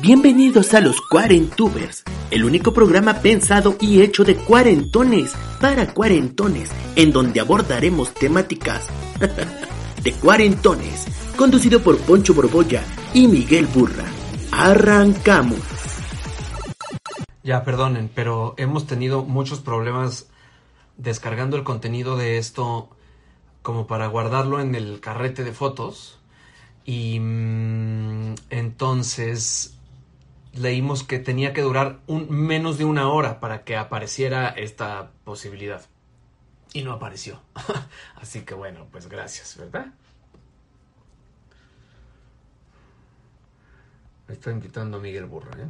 [0.00, 7.10] Bienvenidos a los Cuarentubers, el único programa pensado y hecho de cuarentones para cuarentones, en
[7.10, 8.86] donde abordaremos temáticas
[10.04, 14.04] de cuarentones, conducido por Poncho Borbolla y Miguel Burra.
[14.52, 15.58] Arrancamos.
[17.42, 20.28] Ya, perdonen, pero hemos tenido muchos problemas
[20.96, 22.88] descargando el contenido de esto
[23.62, 26.20] como para guardarlo en el carrete de fotos.
[26.84, 29.77] Y mm, entonces
[30.58, 35.86] leímos que tenía que durar un, menos de una hora para que apareciera esta posibilidad.
[36.72, 37.42] Y no apareció.
[38.16, 39.86] Así que bueno, pues gracias, ¿verdad?
[44.26, 45.68] Me está invitando a Miguel Burra, ¿eh?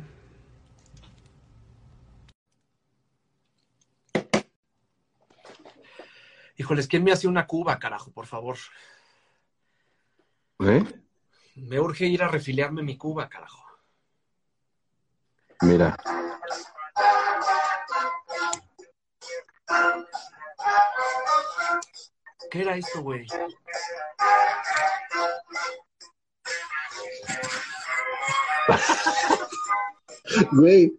[6.56, 8.56] Híjoles, ¿quién me hace una cuba, carajo, por favor?
[10.58, 10.84] ¿Eh?
[11.54, 13.67] Me urge ir a refiliarme mi cuba, carajo.
[15.62, 15.96] Mira.
[22.50, 23.26] ¿Qué era esto, güey?
[30.52, 30.96] Güey.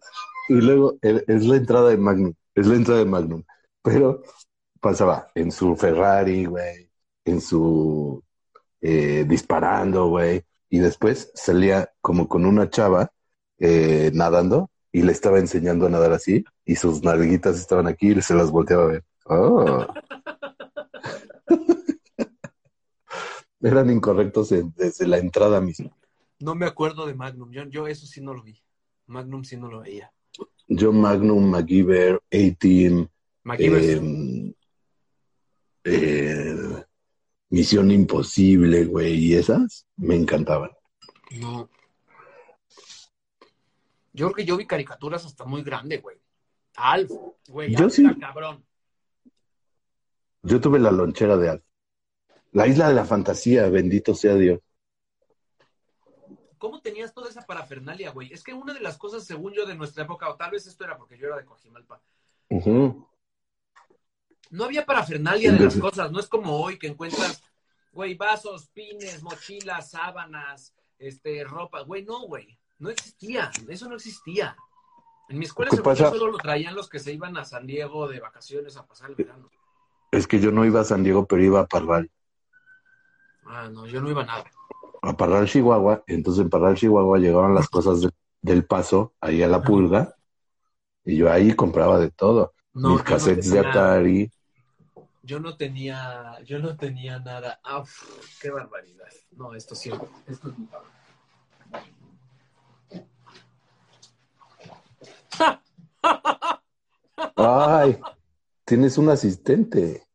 [0.48, 2.34] Y luego eh, es la entrada de Magnum.
[2.54, 3.44] Es la entrada de Magnum.
[3.82, 4.22] Pero
[4.80, 6.90] pasaba en su Ferrari, güey.
[7.24, 8.22] En su
[8.80, 10.44] eh, disparando, güey.
[10.68, 13.12] Y después salía como con una chava
[13.60, 18.22] eh, nadando y le estaba enseñando a nadar así y sus nalguitas estaban aquí y
[18.22, 19.04] se las volteaba a ver.
[19.26, 19.86] Oh.
[23.62, 25.90] Eran incorrectos en- desde la entrada misma.
[26.38, 27.50] No me acuerdo de Magnum.
[27.52, 28.58] Yo, yo eso sí no lo vi.
[29.06, 30.12] Magnum sí no lo veía.
[30.66, 33.08] Yo Magnum, MacGyver, A-Team,
[33.58, 34.54] eh,
[35.84, 36.56] eh,
[37.50, 40.70] Misión Imposible, güey, y esas me encantaban.
[41.32, 41.68] No.
[44.12, 46.18] Yo creo que yo vi caricaturas hasta muy grande, güey.
[46.76, 47.10] Alf,
[47.48, 47.72] güey.
[47.74, 48.04] Yo Alf sí.
[48.18, 48.64] cabrón.
[50.42, 51.64] Yo tuve la lonchera de Alf.
[52.52, 54.60] La isla de la fantasía, bendito sea Dios.
[56.58, 58.32] ¿Cómo tenías toda esa parafernalia, güey?
[58.32, 60.84] Es que una de las cosas, según yo, de nuestra época, o tal vez esto
[60.84, 62.02] era porque yo era de Coajimalpa,
[62.50, 63.08] Ujú.
[64.50, 66.10] no había parafernalia de las cosas.
[66.12, 67.42] No es como hoy que encuentras,
[67.92, 71.80] güey, vasos, pines, mochilas, sábanas, este, ropa.
[71.82, 72.58] Güey, no, güey.
[72.80, 73.50] No existía.
[73.68, 74.56] Eso no existía.
[75.28, 75.70] En mi escuela
[76.10, 79.16] solo lo traían los que se iban a San Diego de vacaciones a pasar el
[79.16, 79.48] verano.
[80.10, 82.10] Es que yo no iba a San Diego, pero iba a Parral.
[83.46, 84.44] Ah, no, yo no iba a nada.
[85.02, 86.02] A Parral, Chihuahua.
[86.08, 88.10] Entonces en Parral, Chihuahua llegaban las cosas de-
[88.42, 90.16] del paso, ahí a la pulga.
[91.04, 92.54] Y yo ahí compraba de todo.
[92.74, 94.32] No, Mis no cassettes de Atari.
[95.22, 97.60] Yo no tenía, yo no tenía nada.
[97.62, 97.84] Ah,
[98.40, 99.08] qué barbaridad.
[99.32, 99.90] No, esto sí,
[100.26, 100.90] esto es mi cabrón.
[107.36, 107.98] Ay,
[108.64, 110.06] tienes un asistente.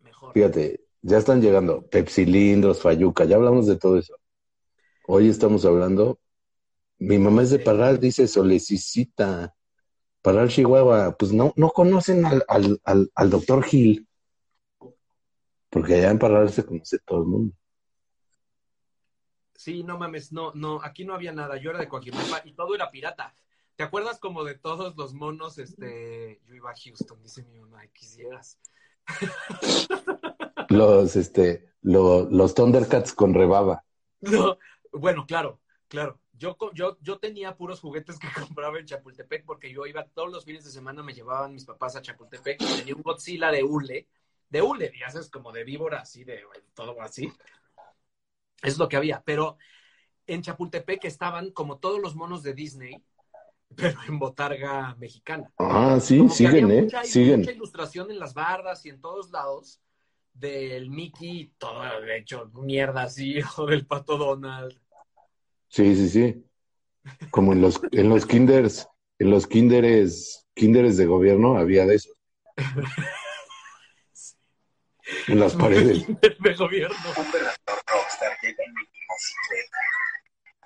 [0.00, 0.32] Mejor.
[0.32, 4.16] Fíjate, ya están llegando Pepsilindros, Fayuca, ya hablamos de todo eso.
[5.06, 6.18] Hoy estamos hablando.
[6.98, 9.54] Mi mamá es de Parral, dice Solecicita.
[10.22, 11.16] Parral, Chihuahua.
[11.18, 14.08] Pues no, no conocen al, al, al, al doctor Gil.
[15.68, 17.54] Porque allá en Parral se conoce todo el mundo.
[19.54, 21.56] Sí, no mames, no, no, aquí no había nada.
[21.56, 23.34] Yo era de Coajimalpa y todo era pirata.
[23.76, 25.58] ¿Te acuerdas como de todos los monos?
[25.58, 28.58] Este, yo iba a Houston, dice mi mamá, "Ay, quisieras.
[30.70, 33.84] Los, este, lo- los Thundercats con rebaba.
[34.22, 34.58] No,
[34.92, 36.18] bueno, claro, claro.
[36.32, 38.26] Yo, yo, yo tenía puros juguetes que
[38.56, 41.96] compraba en Chapultepec porque yo iba todos los fines de semana, me llevaban mis papás
[41.96, 44.08] a Chapultepec y tenía un Godzilla de hule,
[44.48, 46.40] de hule, ya sabes, como de víbora, así, de
[46.74, 47.30] todo así.
[48.62, 49.58] Es lo que había, pero
[50.26, 53.04] en Chapultepec estaban como todos los monos de Disney,
[53.76, 55.52] pero en botarga mexicana.
[55.58, 56.82] Ah, sí, Como siguen, ¿eh?
[56.82, 57.40] mucha, Siguen.
[57.40, 59.80] mucha ilustración en las bardas y en todos lados
[60.32, 64.78] del Mickey, todo de hecho mierda así, o del Pato Donald.
[65.68, 66.44] Sí, sí, sí.
[67.30, 68.88] Como en los, en los kinders,
[69.18, 72.14] en los kinderes, kinderes de gobierno había de esos.
[75.28, 76.06] En las paredes.
[76.06, 76.96] de gobierno.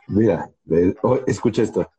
[0.09, 0.51] Mira,
[1.03, 1.91] oh, escucha esto.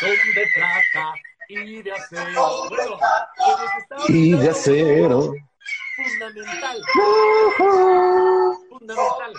[0.00, 1.14] Son de plata
[1.48, 2.68] y de acero.
[2.68, 2.98] Bueno,
[3.88, 5.34] pues Y de acero.
[5.96, 6.82] fundamental.
[8.68, 9.34] Fundamental.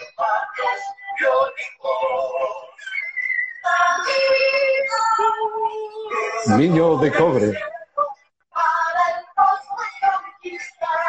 [6.58, 7.54] Niño de cobre.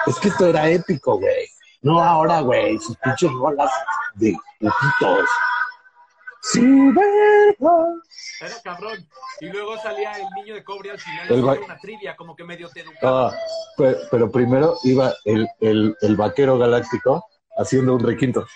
[0.07, 1.47] Es que esto era épico, güey.
[1.83, 2.79] No ahora, güey.
[2.79, 3.71] Sus pinches rolas
[4.15, 5.29] de putitos.
[6.43, 6.61] Sí,
[6.93, 7.87] verga.
[8.41, 9.07] Era cabrón.
[9.41, 11.31] Y luego salía el niño de cobre al final.
[11.31, 13.29] El ba- una trivia, como que medio te educaba.
[13.29, 13.37] Ah,
[13.77, 17.25] pe- pero, primero iba el, el, el vaquero galáctico
[17.59, 18.47] haciendo un requinto.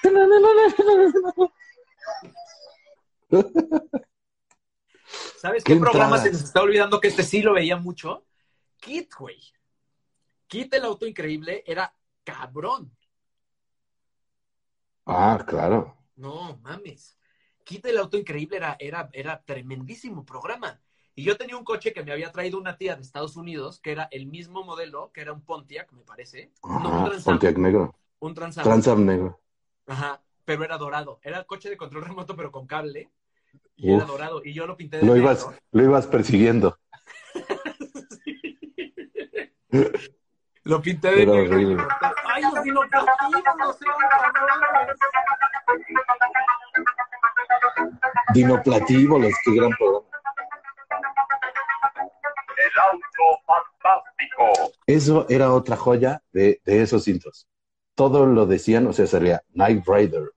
[5.36, 8.24] ¿Sabes qué qué, programa se nos está olvidando que este sí lo veía mucho?
[8.80, 9.38] Kit, güey.
[10.46, 12.96] Kit el auto increíble era cabrón.
[15.06, 15.96] Ah, claro.
[16.16, 17.16] No, mames.
[17.64, 20.80] Kit el auto increíble era, era, era tremendísimo programa.
[21.16, 23.92] Y yo tenía un coche que me había traído una tía de Estados Unidos, que
[23.92, 26.50] era el mismo modelo, que era un Pontiac, me parece.
[26.62, 27.34] No, un Ajá, Trans Am.
[27.34, 27.94] Pontiac negro.
[28.18, 28.64] Un Trans Am.
[28.64, 29.40] Transam negro.
[29.86, 31.20] Ajá, pero era dorado.
[31.22, 33.10] Era el coche de control remoto, pero con cable.
[33.76, 34.42] Y era dorado.
[34.44, 35.22] Y yo lo pinté de Lo negro.
[35.30, 36.78] ibas, lo ibas persiguiendo.
[40.62, 41.56] Lo pinté de Era negro.
[41.56, 41.82] horrible.
[42.26, 43.18] Ay, los dinoplativos,
[43.58, 43.94] no sean
[48.14, 48.34] cabrones.
[48.34, 50.06] Dinoplatívolos, qué gran programa.
[52.56, 54.72] el auto fantástico.
[54.86, 57.46] Eso era otra joya de, de esos intros.
[57.94, 60.32] Todo lo decían, o sea, salía Night Rider.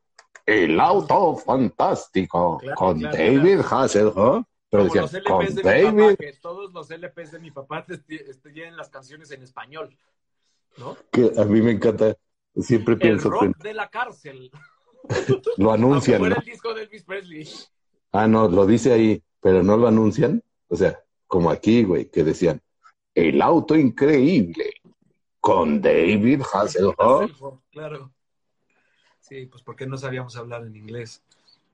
[0.45, 2.57] El auto fantástico.
[2.59, 4.45] Claro, con claro, David Hasselhoff.
[4.69, 6.15] Pero decían, los con mi papá, David.
[6.18, 9.97] que todos los LPs de mi papá te- te- te tienen las canciones en español,
[10.77, 10.97] ¿no?
[11.12, 12.15] Que a mí me encanta.
[12.56, 14.51] Siempre El pienso que rock de la cárcel.
[15.57, 16.19] lo anuncian.
[16.19, 16.42] fuera ¿no?
[16.42, 17.50] el disco de Elvis Presley.
[18.12, 20.42] Ah, no, lo dice ahí, pero no lo anuncian.
[20.68, 22.62] O sea, como aquí, güey, que decían,
[23.13, 24.74] el auto increíble
[25.39, 27.31] con David Hasselhoff.
[27.71, 28.12] Claro.
[29.19, 31.21] Sí, pues porque no sabíamos hablar en inglés.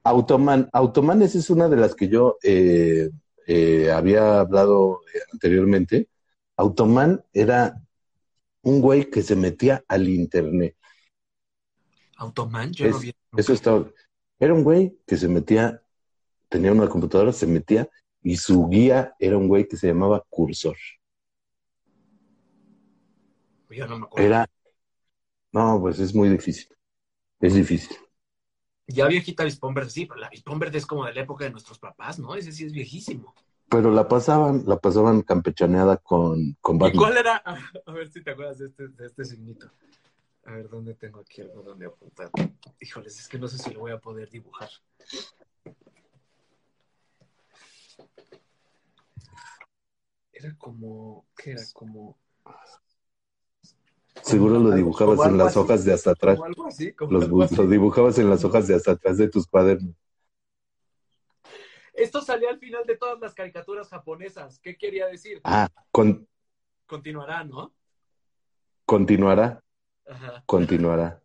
[0.03, 3.09] Automan, Automan, esa es una de las que yo eh,
[3.47, 6.09] eh, había hablado eh, anteriormente.
[6.57, 7.81] Automan era
[8.63, 10.75] un güey que se metía al internet.
[12.23, 13.13] Automan, yo no vi.
[13.35, 13.89] Eso estaba.
[14.39, 15.81] Era un güey que se metía,
[16.49, 17.89] tenía una computadora, se metía
[18.21, 20.77] y su guía era un güey que se llamaba Cursor.
[23.69, 24.27] Yo no me acuerdo.
[24.27, 24.47] Era,
[25.51, 26.67] no, pues es muy difícil.
[27.39, 27.97] Es difícil.
[28.87, 31.51] Ya viejita Avispón Verde, sí, pero la Avispón Verde es como de la época de
[31.51, 32.35] nuestros papás, ¿no?
[32.35, 33.33] Ese sí es viejísimo.
[33.69, 36.97] Pero la pasaban, la pasaban campechaneada con, con ¿Y Batman.
[36.97, 37.37] cuál era?
[37.85, 39.71] A ver si te acuerdas de este, de este signito.
[40.45, 42.29] A ver, ¿dónde tengo aquí algo donde apuntar?
[42.79, 44.69] Híjoles, es que no sé si lo voy a poder dibujar.
[50.33, 51.61] Era como, ¿qué era?
[51.73, 52.17] Como...
[54.21, 56.35] Seguro lo dibujabas en las así, hojas de hasta atrás.
[56.35, 57.55] Como algo así, como Los, algo bu- así.
[57.55, 59.95] lo dibujabas en las hojas de hasta atrás de tus cuadernos.
[61.93, 64.59] Esto salía al final de todas las caricaturas japonesas.
[64.59, 65.39] ¿Qué quería decir?
[65.43, 66.27] Ah, con,
[66.85, 67.73] Continuará, ¿no?
[68.85, 69.63] continuará,
[70.07, 70.43] Ajá.
[70.45, 71.21] continuará.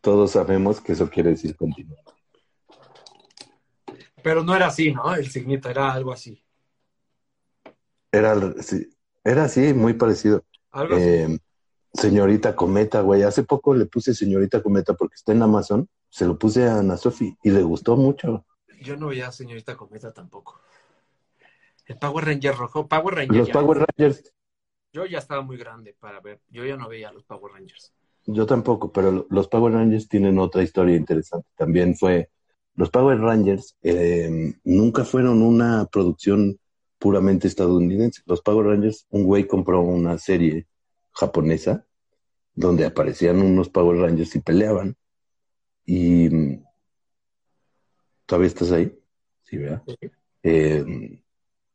[0.00, 2.02] Todos sabemos que eso quiere decir continuar.
[4.22, 5.14] Pero no era así, ¿no?
[5.14, 6.42] El signito era algo así.
[8.10, 8.88] Era, sí,
[9.24, 10.44] era así, muy parecido.
[10.70, 11.04] Algo así.
[11.04, 11.38] Eh,
[11.92, 13.22] señorita Cometa, güey.
[13.22, 15.88] Hace poco le puse señorita Cometa porque está en Amazon.
[16.10, 18.46] Se lo puse a Ana Sofi y le gustó mucho.
[18.80, 20.60] Yo no veía señorita Cometa tampoco.
[21.86, 22.86] El Power Ranger rojo.
[22.88, 23.36] Power Ranger.
[23.36, 24.32] Los ya- Power Rangers,
[24.92, 26.40] Yo ya estaba muy grande para ver.
[26.48, 27.92] Yo ya no veía a los Power Rangers.
[28.26, 31.48] yo tampoco, pero los Power Rangers tienen otra historia interesante.
[31.56, 32.30] También fue,
[32.74, 36.58] los Power Rangers eh, nunca fueron una producción
[36.98, 38.22] puramente estadounidense.
[38.26, 40.66] Los Power Rangers, un güey compró una serie
[41.12, 41.86] japonesa
[42.54, 44.96] donde aparecían unos Power Rangers y peleaban.
[45.86, 46.64] Y mm,
[48.26, 48.98] todavía estás ahí,
[49.42, 49.82] sí, ¿verdad?
[50.42, 51.22] Eh,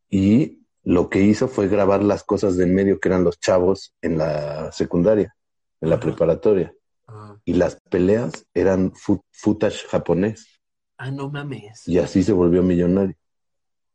[0.10, 4.18] y lo que hizo fue grabar las cosas del medio que eran los chavos en
[4.18, 5.36] la secundaria,
[5.82, 6.04] en la Ajá.
[6.06, 6.74] preparatoria.
[7.08, 8.92] Ah, Y las peleas eran
[9.32, 10.60] footage japonés.
[10.98, 11.88] Ah, no mames.
[11.88, 13.16] Y así se volvió millonario.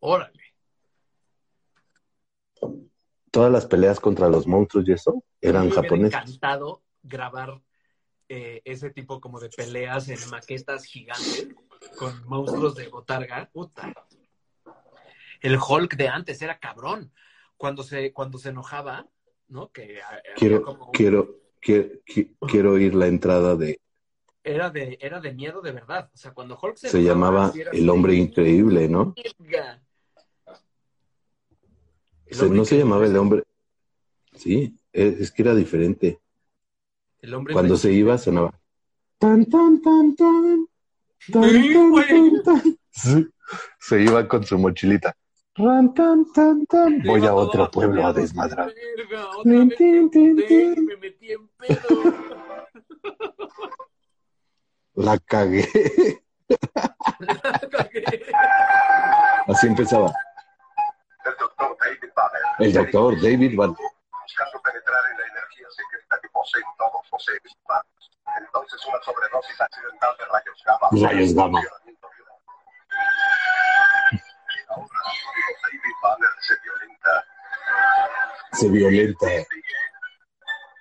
[0.01, 0.43] Órale.
[3.31, 6.15] Todas las peleas contra los monstruos y eso eran Me japoneses.
[6.15, 7.61] encantado grabar
[8.29, 11.49] eh, ese tipo como de peleas en maquetas gigantes
[11.97, 13.49] con monstruos de botarga.
[13.53, 13.93] Puta.
[15.41, 17.13] El Hulk de antes era cabrón.
[17.57, 19.07] Cuando se, cuando se enojaba,
[19.49, 19.71] ¿no?
[19.73, 23.81] Que había Quiero, como quiero, quiero, qui- quiero oír la entrada de.
[24.45, 26.11] era de, era de miedo de verdad.
[26.15, 29.15] O sea, cuando Hulk se, Se enojaba, llamaba El Hombre Increíble, ¿no?
[32.51, 33.17] No se llamaba El.
[33.17, 33.43] Hombre.
[34.35, 36.21] Sí, es, es que era diferente.
[37.21, 38.59] El hombre Cuando se iba, sonaba.
[39.19, 40.69] Tan, tan, tan, tan.
[41.33, 41.43] Tan,
[41.73, 42.79] tan, tan, tan.
[42.91, 43.27] Sí.
[43.81, 45.17] Se iba con su mochilita.
[45.59, 47.03] Ran, tan, tan, tan.
[47.03, 48.73] Voy a otro pueblo a desmadrar.
[48.97, 50.87] verga, otra Tin, vez tin, tin, me tin.
[50.87, 51.89] me metí en pedo.
[54.95, 55.67] La cagué.
[59.49, 60.13] Así empezaba.
[61.25, 62.43] El doctor David Banner.
[62.61, 63.71] El doctor David Van.
[64.23, 68.11] Buscando penetrar en la energía secreta que poseen todos los seres humanos.
[68.45, 70.89] Entonces una sobredosis accidental de rayos gamma.
[71.11, 71.63] Rayos gamma.
[76.41, 77.27] Se violenta.
[78.53, 79.27] Se violenta.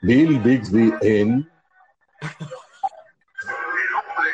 [0.02, 1.50] Bill Bixby en.
[2.22, 2.30] El
[3.96, 4.30] hombre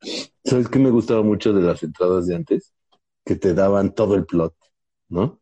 [0.00, 0.34] increíble.
[0.44, 2.74] ¿Sabes qué me gustaba mucho de las entradas de antes?
[3.24, 4.54] Que te daban todo el plot,
[5.08, 5.40] ¿no?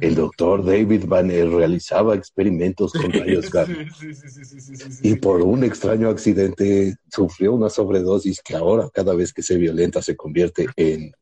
[0.00, 3.74] El doctor David Banner realizaba experimentos con rayos gamma.
[3.98, 9.32] Sí, sí, sí, Y por un extraño accidente sufrió una sobredosis que ahora cada vez
[9.32, 11.12] que se violenta se convierte en...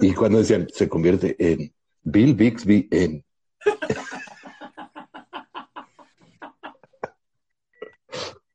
[0.00, 3.24] Y cuando decían, se convierte en Bill Bixby en...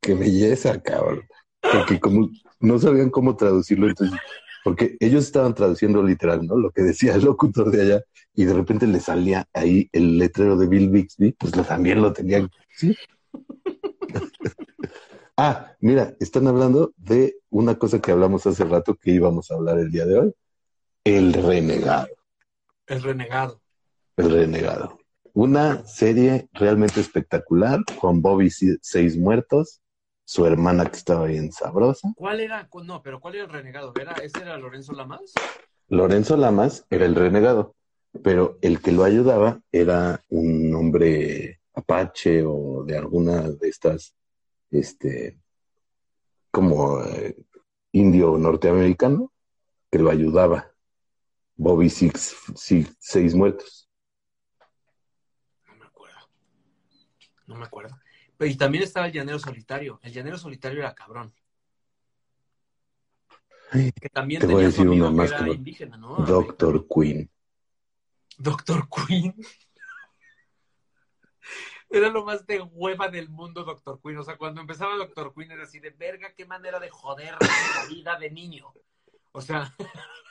[0.01, 1.21] Qué belleza, cabrón.
[1.61, 4.19] Porque como no sabían cómo traducirlo, entonces...
[4.63, 6.55] Porque ellos estaban traduciendo literal, ¿no?
[6.57, 8.03] Lo que decía el locutor de allá,
[8.33, 12.13] y de repente le salía ahí el letrero de Bill Bixby, pues lo, también lo
[12.13, 12.49] tenían.
[12.75, 12.95] ¿sí?
[15.35, 19.79] Ah, mira, están hablando de una cosa que hablamos hace rato que íbamos a hablar
[19.79, 20.33] el día de hoy.
[21.03, 22.07] El renegado.
[22.85, 23.59] El renegado.
[24.15, 24.99] El renegado.
[25.33, 29.81] Una serie realmente espectacular con Bobby Seis Muertos,
[30.25, 32.11] su hermana que estaba bien sabrosa.
[32.15, 32.69] ¿Cuál era?
[32.85, 33.93] No, pero ¿cuál era el renegado?
[33.99, 35.33] ¿Era, ¿Ese era Lorenzo Lamas?
[35.89, 37.75] Lorenzo Lamas era el renegado,
[38.23, 44.15] pero el que lo ayudaba era un hombre apache o de alguna de estas,
[44.71, 45.39] este,
[46.51, 47.35] como eh,
[47.91, 49.31] indio norteamericano,
[49.91, 50.69] que lo ayudaba.
[51.55, 53.87] Bobby Six, Six- Seis Muertos.
[55.67, 56.17] No me acuerdo.
[57.47, 57.95] No me acuerdo.
[58.37, 59.99] Pero, y también estaba el llanero solitario.
[60.03, 61.33] El llanero solitario era cabrón.
[63.71, 66.17] Que también Te voy a tenía su decir amigo una más que indígena, ¿no?
[66.17, 67.29] Doctor Queen.
[68.37, 69.35] Doctor Queen.
[71.89, 74.17] Era lo más de hueva del mundo, Doctor Queen.
[74.17, 77.85] O sea, cuando empezaba Doctor Queen era así de verga, qué manera de joder la
[77.87, 78.73] vida de niño.
[79.31, 79.71] O sea.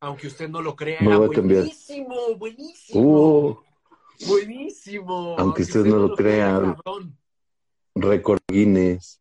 [0.00, 3.00] Aunque usted no lo crea, era buenísimo, buenísimo.
[3.00, 3.64] Uh,
[4.26, 5.36] Buenísimo.
[5.38, 6.76] Aunque usted no lo crea.
[7.94, 9.20] récord Guinness.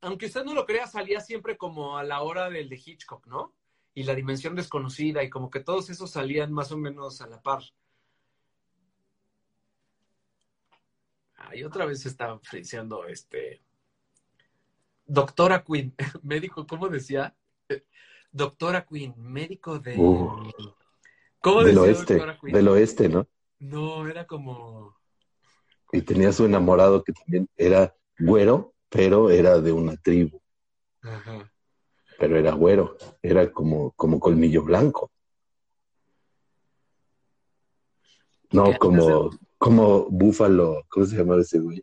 [0.00, 3.54] Aunque usted no lo crea, salía siempre como a la hora del de Hitchcock, ¿no?
[3.94, 7.40] Y la dimensión desconocida, y como que todos esos salían más o menos a la
[7.40, 7.62] par.
[11.36, 13.62] Ay, otra vez estaba friseando este.
[15.04, 17.36] Doctora Queen, médico, ¿cómo decía?
[18.32, 19.96] Doctora Queen, médico de.
[19.98, 20.50] Uh.
[21.42, 23.26] ¿Cómo Del oeste, del oeste, ¿no?
[23.58, 24.96] No, era como.
[25.90, 30.40] Y tenía su enamorado que también era güero, pero era de una tribu,
[31.02, 31.52] Ajá.
[32.16, 35.10] pero era güero, era como, como colmillo blanco.
[38.52, 41.82] No, como, como búfalo, ¿cómo se llamaba ese güey?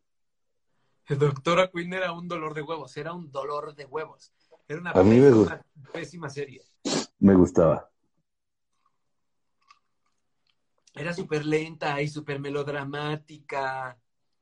[1.09, 4.31] Doctora Queen era un dolor de huevos, era un dolor de huevos.
[4.67, 6.61] Era una A mí me pésima, pésima serie.
[7.19, 7.88] Me gustaba.
[10.99, 13.97] Era súper lenta y súper melodramática.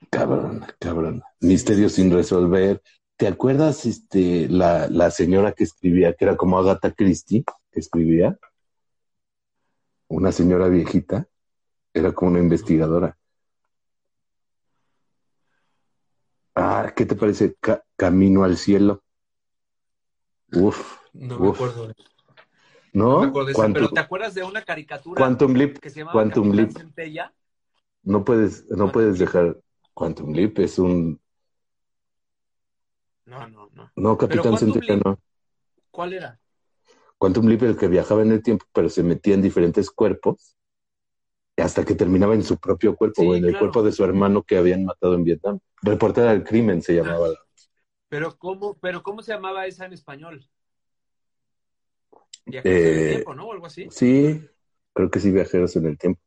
[0.10, 1.22] Cabrón, cabrón.
[1.40, 2.82] Misterio sin resolver.
[3.16, 8.40] ¿Te acuerdas este, la, la señora que escribía, que era como Agatha Christie, que escribía?
[10.08, 11.28] Una señora viejita.
[11.94, 13.16] Era como una investigadora.
[16.56, 17.56] Ah, ¿qué te parece?
[17.60, 19.04] Ca- Camino al cielo.
[20.54, 21.56] Uf, No me Uf.
[21.56, 21.94] acuerdo.
[22.98, 23.13] ¿No?
[23.13, 25.77] No me acuerdo de esa, Quantum, pero ¿te acuerdas de una caricatura Quantum Leap.
[25.77, 26.72] que se llamaba Quantum Leap.
[26.72, 27.34] Centella?
[28.04, 29.58] No puedes, no Quantum puedes dejar
[29.94, 30.60] Quantum Leap.
[30.60, 31.20] Es un.
[33.25, 33.92] No, no, no.
[33.96, 35.20] No, Capitán Centella, Leap- no.
[35.92, 36.39] ¿Cuál era?
[37.18, 40.56] Quantum Leap, el que viajaba en el tiempo, pero se metía en diferentes cuerpos
[41.58, 44.44] hasta que terminaba en su propio cuerpo Sí, o en el cuerpo de su hermano
[44.44, 45.60] que habían matado en Vietnam.
[45.82, 47.30] Reportera del crimen se llamaba.
[48.10, 50.48] Pero ¿cómo, pero ¿cómo se llamaba esa en español?
[52.48, 53.48] Viajeros en el Eh, tiempo, ¿no?
[53.48, 53.89] O algo así.
[53.89, 54.42] Sí,
[54.94, 56.22] creo que sí, Viajeros en el Tiempo.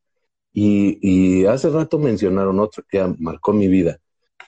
[0.52, 3.98] Y, y hace rato mencionaron otro que marcó mi vida,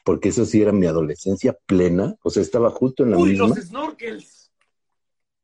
[0.05, 3.49] porque eso sí era mi adolescencia plena, o sea, estaba justo en la Uy, misma.
[3.55, 4.53] los snorkels.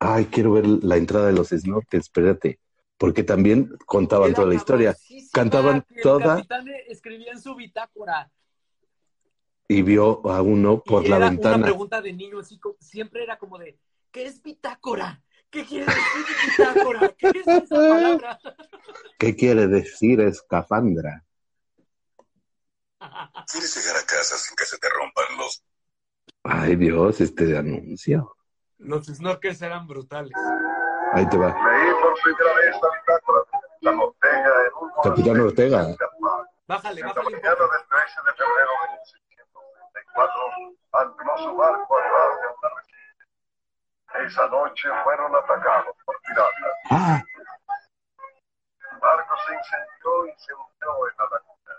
[0.00, 2.60] Ay, quiero ver la entrada de los snorkels, espérate,
[2.98, 4.96] porque también contaban Era toda la historia
[5.32, 8.30] Cantaban que el toda- capitán escribía en su bitácora.
[9.68, 11.66] y vio a uno por y la era una ventana.
[11.66, 13.78] pregunta de niño, así siempre era como de,
[14.10, 15.22] ¿qué es bitácora?
[15.50, 16.26] ¿Qué quiere decir
[16.58, 17.14] bitácora?
[17.18, 18.38] ¿Qué es esa palabra?
[19.18, 21.24] ¿Qué quiere decir escafandra?
[23.50, 25.62] ¿Quieres llegar a casa sin que se te rompan los
[26.44, 28.34] Ay, Dios, este anuncio.
[28.78, 30.32] Los snorkels eran brutales.
[31.12, 31.48] Ahí te va.
[31.48, 35.78] Leí por primera vez la bitácora de Capitán Ortega en un Capitán Ortega.
[36.66, 37.72] Bájale, En la bájale un mañana poco.
[37.72, 42.68] del 13 de febrero de 1634, ancló su barco atrás de una.
[44.26, 46.72] Esa noche fueron atacados por piratas.
[46.90, 47.22] Ah,
[48.92, 51.74] El barco se incendió y se hundió en la laguna.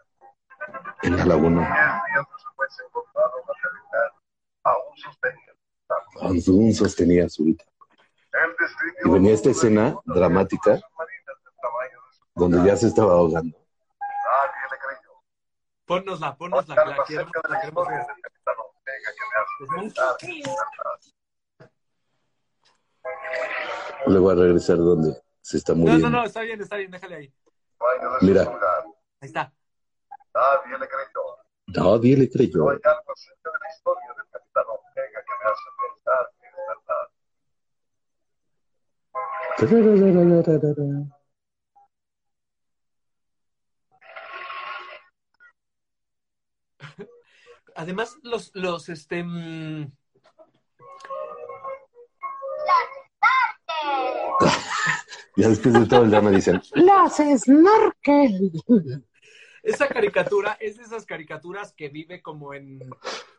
[1.04, 1.62] en la laguna.
[1.62, 4.12] Diez días después se encontraron la capitán.
[4.64, 5.54] Aún sostenía.
[6.22, 7.64] Aún sostenía su vida.
[9.04, 10.80] Y venía esta escena dramática
[12.36, 13.58] donde ya se estaba ahogando.
[13.58, 15.12] Nadie le creyó.
[15.86, 17.98] Ponnosla, ponnosla, que la queremos, de la la queremos ver.
[18.06, 20.52] del capitán Ortega que me hace Es muy pensar en chiquito.
[23.04, 24.06] Libertad.
[24.08, 26.10] Luego a regresar donde se está No, muriendo.
[26.10, 27.34] no, no, está bien, está bien, déjale ahí.
[28.22, 28.42] Mira.
[29.22, 29.54] Ahí está.
[30.34, 31.22] Nadie le creyó.
[31.68, 32.70] Nadie le No creyó.
[32.70, 36.54] hay algo acerca de la historia del capitán Ortega que me hace pensar que es
[36.68, 37.08] verdad.
[47.76, 49.92] Además, los, los, este, mm,
[55.36, 58.52] Ya después de todo el día me dicen, ¡Los snorkel!
[59.64, 62.80] esa caricatura es de esas caricaturas que vive como en,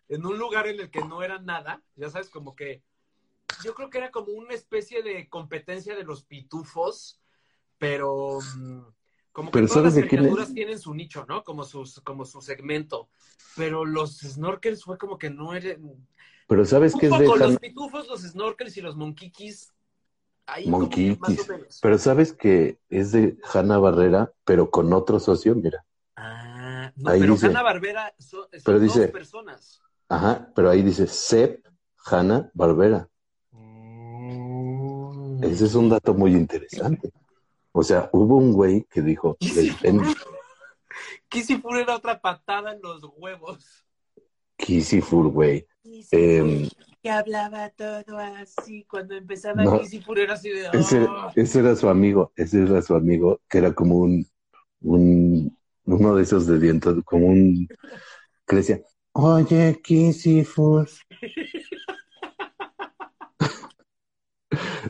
[0.08, 2.82] en un lugar en el que no era nada, ya sabes, como que
[3.64, 7.20] yo creo que era como una especie de competencia de los pitufos,
[7.78, 8.80] pero mm,
[9.32, 11.44] como que Pero todas las caricaturas tienen su nicho, ¿no?
[11.44, 13.08] Como sus, como su segmento.
[13.56, 16.06] Pero los snorkels fue como que no eran.
[16.46, 19.72] Pero ¿sabes qué es de los pitufos, los snorkels y los monquiquis.
[20.52, 20.70] Ahí.
[21.80, 25.54] Pero ¿sabes que es de Hanna Barrera, pero con otro socio?
[25.54, 25.84] Mira.
[26.16, 29.80] Ah, no, Ahí pero dice- Hanna Barbera son, son pero dos dice- personas.
[30.08, 31.64] Ajá, pero ahí dice Sep
[32.04, 33.08] Hanna Barbera.
[33.52, 35.44] Mm.
[35.44, 37.12] Ese es un dato muy interesante.
[37.72, 39.72] O sea, hubo un güey que dijo, Sí.
[39.82, 40.02] en
[41.28, 43.86] Kissifur era otra patada en los huevos.
[44.56, 45.66] Kissifur, güey.
[46.12, 46.68] Em,
[47.02, 48.84] que hablaba todo así.
[48.84, 49.80] Cuando empezaba No.
[49.80, 50.68] Kissifur era así de.
[50.72, 51.32] Ese, "Ah".
[51.34, 54.26] ese era su amigo, ese era su amigo, que era como un,
[54.82, 57.66] un uno de esos de dientes, como un
[58.46, 58.80] que decía,
[59.12, 60.88] oye, Kissifur.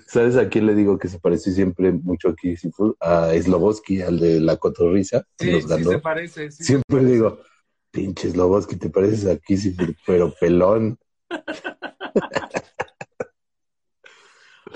[0.07, 2.97] ¿Sabes a quién le digo que se parece siempre mucho a Kissifur?
[3.01, 6.51] A Sloboski, al de la cotorriza, Sí, sí se parece.
[6.51, 6.65] sí.
[6.65, 7.39] Siempre digo,
[7.91, 10.99] pinche Sloboski, te pareces a Kissifur, pero pelón.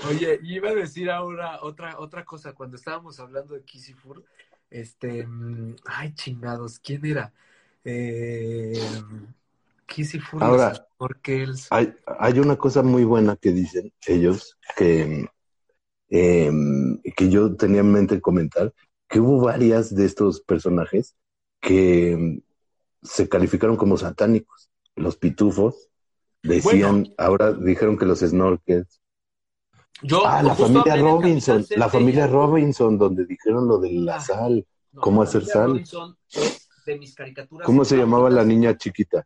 [0.09, 2.53] Oye, iba a decir ahora otra, otra cosa.
[2.53, 4.23] Cuando estábamos hablando de Kissifur,
[4.69, 5.25] este.
[5.25, 7.33] mm, Ay, chingados, ¿quién era?
[7.83, 8.73] Eh,
[9.85, 11.67] Kissifur, Ahora- los snorkels.
[11.71, 15.29] Hay, hay una cosa muy buena que dicen ellos, que,
[16.09, 18.73] em, que yo tenía en mente comentar,
[19.07, 21.15] que hubo varias de estos personajes
[21.61, 22.41] que
[23.05, 24.69] se calificaron como satánicos.
[24.95, 25.89] Los pitufos
[26.43, 27.15] decían, Bueno.
[27.17, 29.01] ahora dijeron que los snorkels.
[30.01, 32.27] Yo, Ah, la familia Robinson, la familia.
[32.27, 34.19] Robinson, donde dijeron lo de la Ah.
[34.21, 34.67] sal.
[34.91, 35.71] No, ¿Cómo hacer sal?
[35.71, 37.65] Robinson es de mis caricaturas.
[37.65, 39.25] ¿Cómo se llamaba la niña chiquita?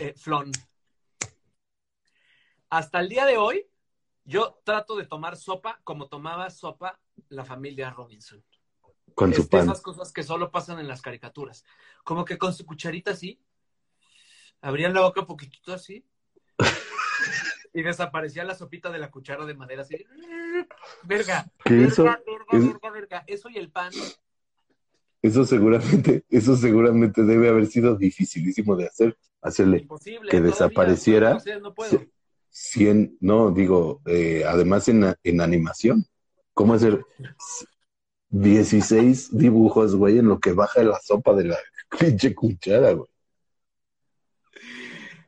[0.00, 0.50] Eh, Flon.
[2.70, 3.64] Hasta el día de hoy,
[4.24, 8.42] yo trato de tomar sopa como tomaba sopa la familia Robinson.
[9.16, 9.64] Con su Es de pan.
[9.64, 11.64] esas cosas que solo pasan en las caricaturas.
[12.04, 13.40] Como que con su cucharita así,
[14.60, 16.04] abrían la boca un poquitito así,
[17.72, 20.04] y desaparecía la sopita de la cuchara de madera así.
[21.04, 22.20] Verga, verga, eso, verga,
[22.52, 23.24] verga, verga.
[23.26, 23.90] Eso y el pan.
[25.22, 30.30] eso seguramente, eso seguramente debe haber sido dificilísimo de hacer, hacerle Imposible.
[30.30, 31.34] que desapareciera.
[31.34, 32.04] No, sé, no puedo.
[32.50, 36.04] 100, no, digo, eh, además en, en animación,
[36.52, 37.02] ¿cómo hacer
[38.30, 41.56] 16 dibujos, güey, en lo que baja la sopa de la
[41.98, 43.08] pinche cuchara, güey?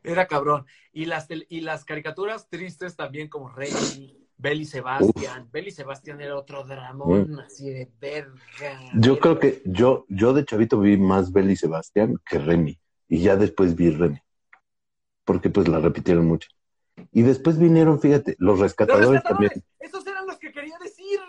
[0.03, 0.67] Era cabrón.
[0.93, 5.49] Y las, y las caricaturas tristes también, como Rey, Beli Sebastián.
[5.53, 8.81] Beli Sebastián era otro dramón, así de verga.
[8.95, 12.79] Yo creo que yo, yo de chavito vi más Belly Sebastián que Remy.
[13.09, 14.21] Y ya después vi Remy.
[15.25, 16.49] Porque pues la repitieron mucho.
[17.13, 19.51] Y después vinieron, fíjate, los ¡Los rescatadores, rescatadores!
[19.51, 19.65] también.
[19.81, 21.21] Esos eran los que quería decir.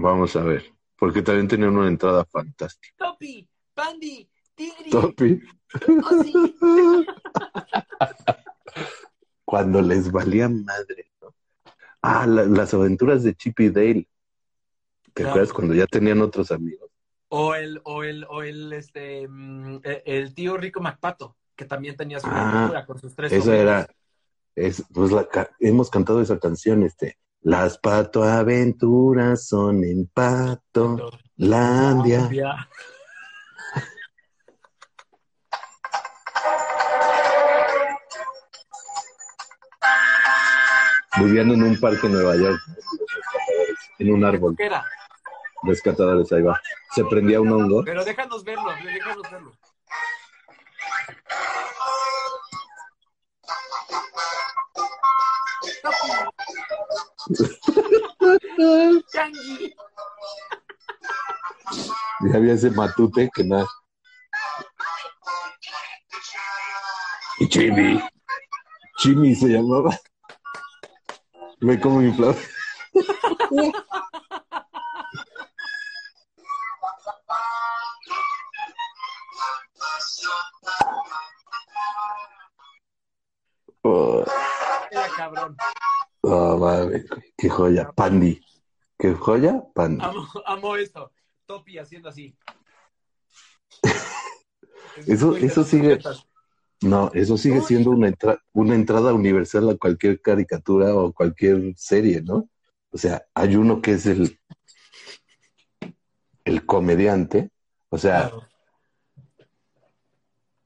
[0.00, 0.64] Vamos a ver.
[0.96, 2.94] Porque también tenían una entrada fantástica.
[2.96, 5.40] Topi, Pandy, Tigri, Topi.
[6.10, 6.56] Ozzy.
[9.44, 11.34] Cuando les valía madre, ¿no?
[12.02, 14.08] Ah, la- las aventuras de Chip y Dale.
[15.14, 15.30] ¿Te Claro.
[15.30, 16.90] acuerdas cuando ya tenían otros amigos?
[17.28, 21.96] O el, o el, o el, este, mm, el, el tío Rico MacPato, que también
[21.96, 23.88] tenía su Ah, aventura con sus tres Esa era,
[24.54, 25.28] es, pues la,
[25.60, 32.28] hemos cantado esa canción, este, las pato aventuras son en pato, landia.
[41.18, 42.60] Vivían en un parque en Nueva York,
[43.98, 44.84] en un árbol, ¿Qué era?
[45.64, 46.60] rescatadores, ahí va.
[46.94, 47.82] Se prendía un hongo.
[47.84, 49.52] Pero déjanos verlo, déjanos verlo.
[59.12, 59.74] Changi.
[62.20, 63.66] Y había ese matute que nada.
[67.40, 68.02] Y Chimi.
[68.98, 69.96] Chimi se llamaba.
[71.60, 72.34] Ve cómo inflaba.
[83.82, 84.24] Oh,
[84.90, 85.56] Era cabrón.
[86.30, 87.04] Oh, madre,
[87.36, 87.90] qué joya.
[87.92, 88.40] Pandy.
[88.98, 89.62] ¿Qué joya?
[89.74, 90.04] Pandy.
[90.04, 91.10] Amo, amo eso.
[91.46, 92.36] Topi haciendo así.
[95.06, 95.98] Eso- eso sigue-.
[96.80, 102.22] No, eso sigue siendo una, entra- una entrada universal a cualquier caricatura o cualquier serie,
[102.22, 102.48] ¿no?
[102.90, 104.38] O sea, hay uno que es el,
[106.44, 107.50] el comediante,
[107.90, 108.48] o sea, Claro.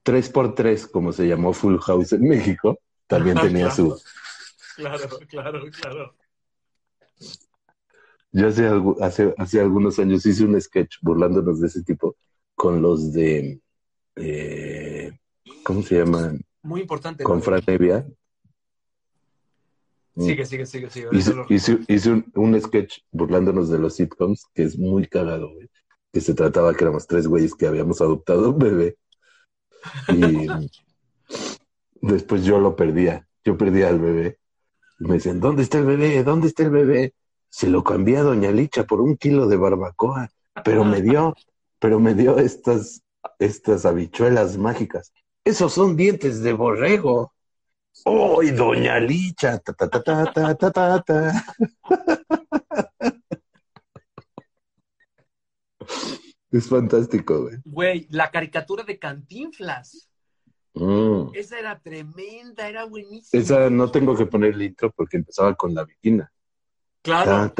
[0.02, 3.98] tres por tres, como se llamó Full House en México, también tenía su...
[4.82, 6.14] Claro, claro, claro.
[8.32, 8.68] Yo hace,
[9.00, 12.16] hace, hace algunos años hice un sketch burlándonos de ese tipo
[12.54, 13.60] con los de...
[14.16, 15.12] eh,
[15.64, 16.40] ¿Cómo se llaman?
[16.62, 17.24] Muy importante.
[17.24, 17.42] Con ¿no?
[17.42, 18.06] Fran Evia.
[20.16, 21.08] Sigue, sigue, sigue, sigue.
[21.12, 25.06] Hice, Eso lo- hice- hice un, un sketch burlándonos de los sitcoms que es muy
[25.06, 25.68] cagado, güey.
[26.12, 28.96] Que se trataba que éramos tres güeyes que habíamos adoptado un bebé.
[30.08, 30.46] Y
[32.02, 33.26] después yo lo perdía.
[33.44, 34.38] Yo perdía al bebé.
[35.02, 36.22] Me decían, ¿dónde está el bebé?
[36.22, 37.14] ¿Dónde está el bebé?
[37.48, 40.30] Se lo cambié a Doña Licha por un kilo de barbacoa.
[40.64, 41.34] Pero me dio,
[41.80, 43.02] pero me dio estas,
[43.38, 45.12] estas habichuelas mágicas.
[45.44, 47.32] Esos son dientes de borrego.
[48.04, 49.58] ¡Ay, Doña Licha!
[49.58, 51.44] Ta, ta, ta, ta, ta, ta, ta, ta.
[56.52, 57.56] Es fantástico, güey.
[57.64, 60.11] Güey, la caricatura de Cantinflas.
[60.74, 61.30] Mm.
[61.34, 63.42] Esa era tremenda, era buenísima.
[63.42, 66.32] Esa no tengo que poner el intro porque empezaba con la viquina.
[67.02, 67.52] Claro.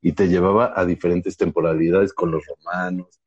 [0.00, 3.20] Y te llevaba a diferentes temporalidades con los romanos.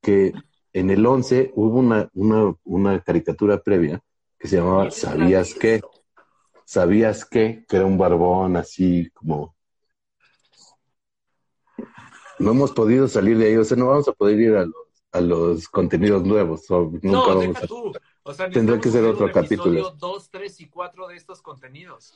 [0.00, 0.32] Que
[0.72, 4.02] en el 11 hubo una, una, una caricatura previa
[4.38, 5.82] que se llamaba ¿Sabías qué?
[6.64, 7.66] ¿Sabías qué?
[7.68, 9.54] Que era un barbón así como.
[12.38, 14.74] No hemos podido salir de ahí, o sea, no vamos a poder ir a los,
[15.12, 16.68] a los contenidos nuevos.
[16.70, 17.66] o nunca No, vamos deja a.
[17.66, 17.92] tú.
[18.24, 19.90] O sea, Tendrá que ser otro capítulo.
[19.90, 22.14] 2, 3 y 4 de estos contenidos.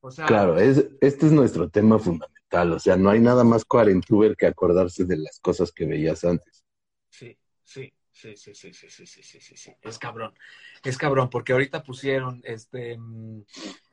[0.00, 2.72] O sea, Claro, es, este es nuestro tema fundamental.
[2.72, 6.64] O sea, no hay nada más cuarentuber que acordarse de las cosas que veías antes.
[7.10, 9.72] Sí, sí, sí, sí, sí, sí, sí, sí, sí, sí, sí.
[9.82, 10.32] Es cabrón.
[10.84, 13.42] Es cabrón, porque ahorita pusieron este mm,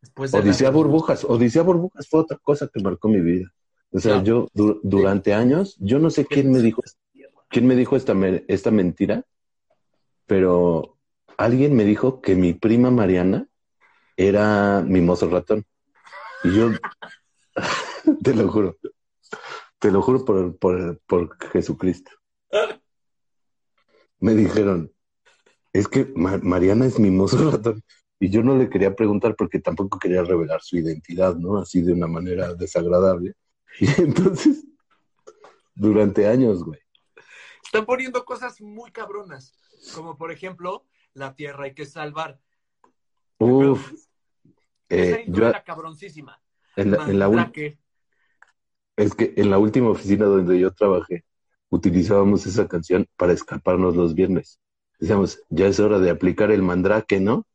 [0.01, 1.23] después de Odisea la- Burbujas.
[1.25, 3.51] Odisea Burbujas fue otra cosa que marcó mi vida.
[3.95, 6.81] O sea, yo du- durante años, yo no sé quién me dijo,
[7.49, 9.23] quién me dijo esta, me- esta mentira,
[10.25, 10.97] pero
[11.37, 13.47] alguien me dijo que mi prima Mariana
[14.17, 15.65] era mimoso ratón.
[16.43, 16.71] Y yo,
[18.23, 18.77] te lo juro,
[19.79, 22.11] te lo juro por, por, por Jesucristo.
[24.19, 24.91] Me dijeron,
[25.73, 27.81] es que Ma- Mariana es mimoso ratón.
[28.19, 31.57] Y yo no le quería preguntar porque tampoco quería revelar su identidad, ¿no?
[31.57, 33.33] Así de una manera desagradable.
[33.79, 34.65] Y entonces,
[35.75, 36.79] durante años, güey.
[37.63, 39.53] Están poniendo cosas muy cabronas,
[39.93, 42.39] como por ejemplo, la tierra hay que salvar.
[43.37, 43.91] Uf,
[44.87, 46.41] Esa eh, yo era cabroncísima.
[46.77, 47.77] en la, en
[48.95, 51.25] es que en la última oficina donde yo trabajé,
[51.69, 54.59] utilizábamos esa canción para escaparnos los viernes.
[54.99, 57.45] Decíamos, ya es hora de aplicar el mandrake, ¿no?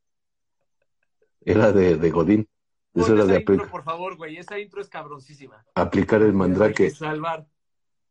[1.42, 2.48] Era de, de Godín.
[2.94, 4.36] Esa de intro, por favor, güey.
[4.36, 5.64] Esa intro es cabroncísima.
[5.74, 6.90] aplicar el mandrake.
[6.90, 7.46] salvar.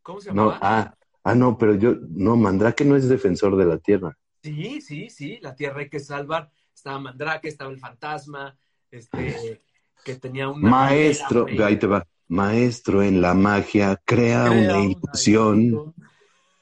[0.02, 0.60] ¿Cómo se No, llamaba?
[0.62, 4.18] ah, ah, no, pero yo, no, mandrake no es defensor de la tierra.
[4.42, 5.38] Sí, sí, sí.
[5.42, 6.50] La tierra hay que salvar.
[6.74, 8.58] Estaba Mandrake, estaba el fantasma,
[8.89, 9.62] este,
[10.06, 10.70] que tenía una.
[10.70, 12.08] Maestro, bandera, ahí te va.
[12.30, 15.62] Maestro en la magia, crea, Crea una ilusión.
[15.62, 15.94] ilusión.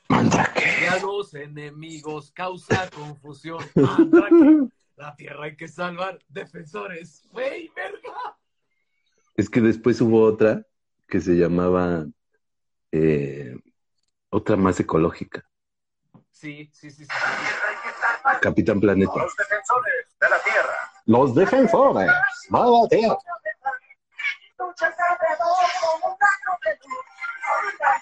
[0.09, 0.87] Mandrake.
[0.89, 3.59] A los enemigos causa confusión.
[3.75, 6.17] Mandrake, la tierra hay que salvar.
[6.29, 7.27] Defensores.
[7.31, 7.96] Güey, verga.
[9.37, 10.63] Es que después hubo otra
[11.07, 12.05] que se llamaba
[12.91, 13.55] eh,
[14.29, 15.47] otra más ecológica,
[16.31, 17.11] Sí, sí, sí, sí.
[18.41, 19.11] Capitán Planeta.
[19.15, 20.91] Los defensores de la tierra.
[21.05, 22.11] Los defensores.
[22.49, 23.17] Vaya tía.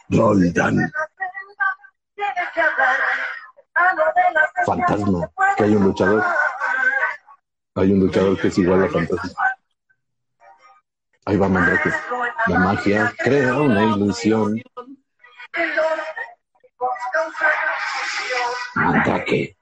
[0.09, 0.91] Roldan.
[4.65, 6.23] Fantasma, que hay un luchador.
[7.75, 9.54] Hay un luchador que es igual a Fantasma.
[11.27, 11.91] Ahí va Mandrake.
[12.47, 14.61] La magia crea una ilusión.
[18.75, 19.57] Mandrake.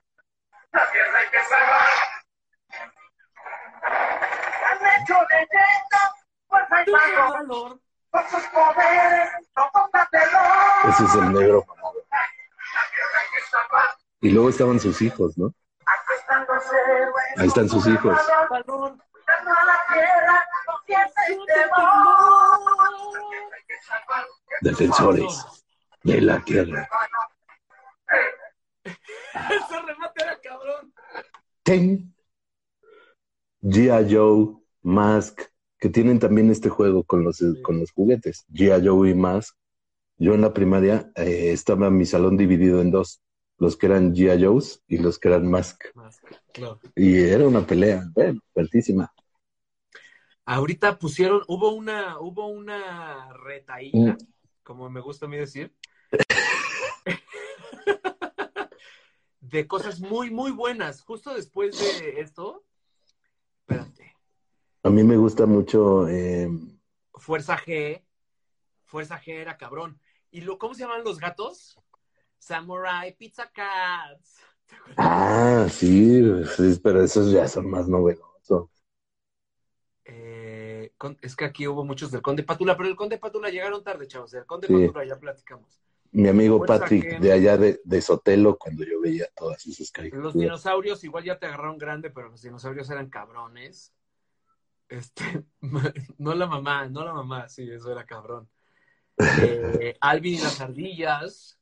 [10.88, 11.64] Ese es el negro.
[14.20, 15.54] Y luego estaban sus hijos, ¿no?
[17.36, 18.18] Ahí están sus hijos.
[19.26, 20.44] A la tierra,
[21.46, 22.24] temor.
[24.60, 25.64] Defensores
[26.02, 26.88] de la tierra.
[28.84, 30.92] Ese remate era cabrón.
[31.62, 32.14] Ten.
[33.62, 34.14] G.I.
[34.14, 35.40] Joe, Mask,
[35.78, 38.44] que tienen también este juego con los, con los juguetes.
[38.52, 38.86] G.I.
[38.86, 39.56] Joe y Mask.
[40.16, 43.22] Yo en la primaria eh, estaba mi salón dividido en dos.
[43.58, 44.44] Los que eran G.I.
[44.44, 45.84] Joes y los que eran Mask.
[46.52, 46.80] Claro.
[46.96, 49.12] Y era una pelea, bueno, fuertísima.
[50.44, 54.18] Ahorita pusieron, hubo una, hubo una retaíla, Mm.
[54.62, 55.74] como me gusta a mí decir,
[59.40, 61.02] de cosas muy, muy buenas.
[61.02, 62.64] Justo después de esto,
[63.60, 64.14] espérate,
[64.82, 66.48] A mí me gusta mucho eh,
[67.14, 68.02] Fuerza G,
[68.84, 70.00] Fuerza G era cabrón.
[70.30, 71.78] ¿Y lo, cómo se llaman los gatos?
[72.44, 74.40] Samurai Pizza Cats.
[74.96, 76.22] Ah, sí,
[76.56, 78.68] sí, pero esos ya son más novedosos.
[80.04, 83.82] Eh, con- es que aquí hubo muchos del Conde Patula, pero el Conde Patula llegaron
[83.84, 84.30] tarde, chavos.
[84.32, 84.72] Del Conde Sí.
[84.74, 85.80] Patula ya platicamos.
[86.12, 89.90] Mi amigo Fuerza Patrick de allá de, de Sotelo, cuando yo veía todas esas Los
[89.92, 90.34] caricaturas.
[90.34, 93.92] dinosaurios igual ya te agarraron grande, pero los dinosaurios eran cabrones.
[94.88, 95.44] Este,
[96.18, 98.48] no la mamá, no la mamá, sí, eso era cabrón.
[99.80, 101.58] Eh, Alvin y las ardillas.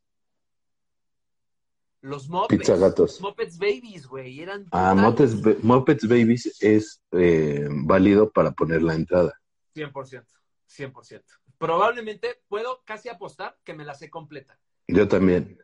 [2.03, 2.59] Los Muppets.
[2.59, 3.21] Pizza gatos.
[3.21, 4.93] Muppets Babies, güey, eran Ah.
[4.95, 9.33] Muppets, Muppets Babies es eh, válido para poner la entrada.
[9.75, 10.27] 100%,
[10.67, 11.23] 100%.
[11.59, 14.59] Probablemente puedo casi apostar que me la sé completa.
[14.89, 15.59] Yo también.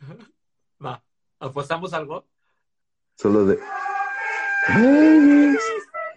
[0.84, 1.02] Va,
[1.38, 2.26] ¿apostamos algo?
[3.16, 3.58] Solo de.
[4.68, 5.60] Babies,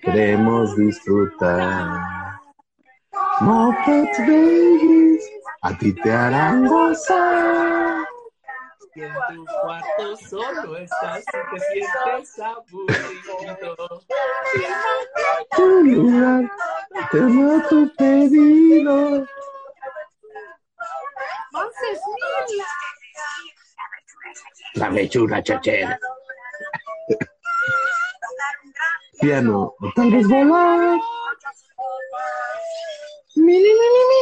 [0.01, 2.39] queremos disfrutar.
[3.41, 5.29] Muppets Babies,
[5.61, 8.08] a ti te harán gozar.
[8.93, 13.75] Si en tu cuarto solo estás y te sientes aburrido.
[15.55, 16.51] Tu lugar,
[17.11, 19.25] tengo tu pedido.
[24.73, 25.99] La mechura chachera.
[29.21, 30.99] Piano, tal vez volar.
[33.35, 34.18] Mi, mi, mi,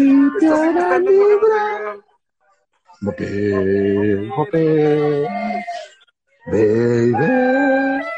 [0.00, 2.00] ti te harán vibrar.
[3.02, 5.28] Muppet, Muppet,
[6.46, 7.12] baby,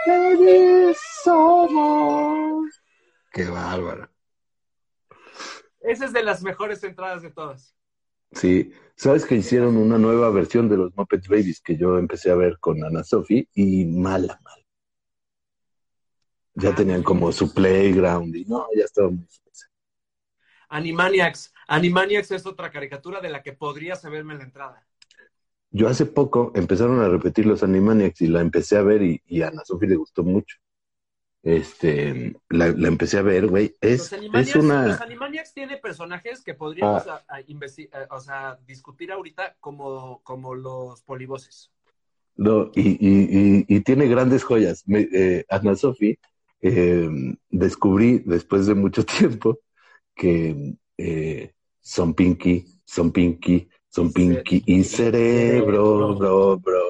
[0.06, 2.70] baby, somos.
[3.32, 4.08] Qué bárbaro.
[5.80, 7.74] Esa es de las mejores entradas de todas.
[8.32, 12.36] Sí, sabes que hicieron una nueva versión de los Muppets Babies que yo empecé a
[12.36, 14.64] ver con Ana Sophie y mala, mala.
[16.54, 19.26] Ya tenían como su playground y no, ya estaba muy.
[20.68, 21.51] Animaniacs.
[21.76, 24.86] Animaniacs es otra caricatura de la que podrías saberme la entrada.
[25.70, 29.42] Yo hace poco empezaron a repetir los Animaniacs y la empecé a ver y, y
[29.42, 30.58] a Ana Sophie le gustó mucho.
[31.42, 33.74] Este, la, la empecé a ver, güey.
[33.80, 34.86] Es, es una.
[34.86, 37.24] los Animaniacs tiene personajes que podríamos Ah.
[37.26, 41.72] a- a investi- a- o sea, discutir ahorita como, como los polivoces.
[42.36, 44.84] No, y, y, tiene grandes joyas.
[44.86, 46.18] Me- eh, Ana Sophie
[46.60, 47.08] eh,
[47.50, 49.04] descubrí después de mucho
[49.40, 49.58] tiempo
[50.14, 56.80] que eh, son Pinky, son Pinky, son Pinky y cerebro, bro, bro, bro.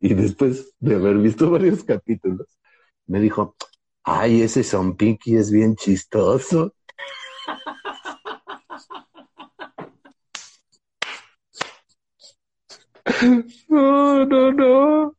[0.00, 2.46] Y después de haber visto varios capítulos,
[3.06, 3.56] me dijo,
[4.04, 6.74] ay, ese son Pinky es bien chistoso.
[13.68, 15.14] No, no, no.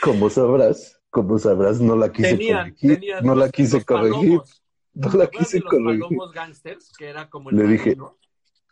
[0.00, 2.98] Como sabrás, como sabrás, no la quise Tenían, corregir.
[2.98, 4.30] tenían no la quise corregir.
[4.40, 4.61] palomos.
[4.94, 6.00] No ¿Te la quise de los corregir.
[6.00, 7.96] palomos gangsters, que era como el Le dije?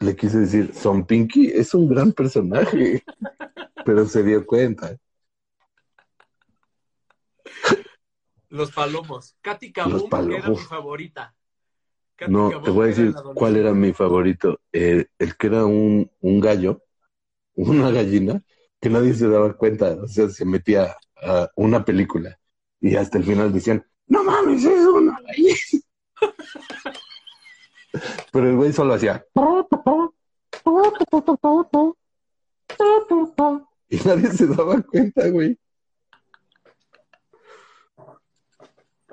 [0.01, 3.03] Le quise decir, Son Pinky es un gran personaje.
[3.85, 4.97] Pero se dio cuenta.
[8.49, 9.37] Los palomos.
[9.41, 10.67] Katy Kabum, que era mi palomos.
[10.67, 11.35] favorita.
[12.17, 14.61] Katy No, Kabum te voy a decir cuál era mi favorito.
[14.73, 16.83] Eh, el que era un, un gallo,
[17.55, 18.43] una gallina,
[18.81, 19.97] que nadie se daba cuenta.
[20.03, 22.39] O sea, se metía a una película
[22.81, 25.55] y hasta el final decían, no mames, es una gallina.
[28.33, 29.25] Pero el güey solo hacía.
[33.89, 35.59] Y nadie se daba cuenta, güey.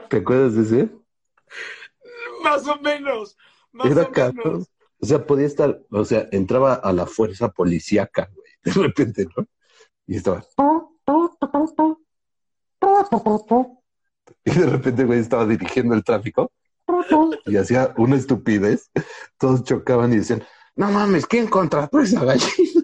[0.09, 0.89] ¿Te acuerdas de ese?
[2.43, 3.37] Más o menos.
[3.71, 4.41] Más Era o cabrón.
[4.43, 4.71] menos.
[4.99, 9.45] O sea, podía estar, o sea, entraba a la fuerza policíaca, güey, de repente, ¿no?
[10.07, 10.43] Y estaba.
[14.45, 16.51] Y de repente, güey, estaba dirigiendo el tráfico
[17.45, 18.91] y hacía una estupidez.
[19.37, 20.43] Todos chocaban y decían,
[20.75, 22.81] no mames, ¿quién contrató esa gallina?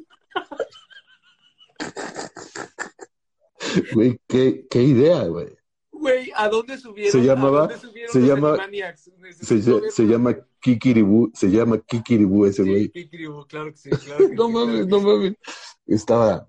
[3.94, 5.48] Güey, qué, qué idea, güey.
[5.92, 7.12] Güey, ¿a dónde subieron?
[7.12, 8.58] Se llamaba- ¿A dónde subieron se los llama-?
[9.92, 12.90] Se, llama Kikiribú, se llama Kikiribú ese Sí, güey.
[12.90, 15.06] Kikiribú, claro que sí, claro que No sí, mames, claro no sí.
[15.06, 15.34] mames.
[15.86, 16.48] Estaba,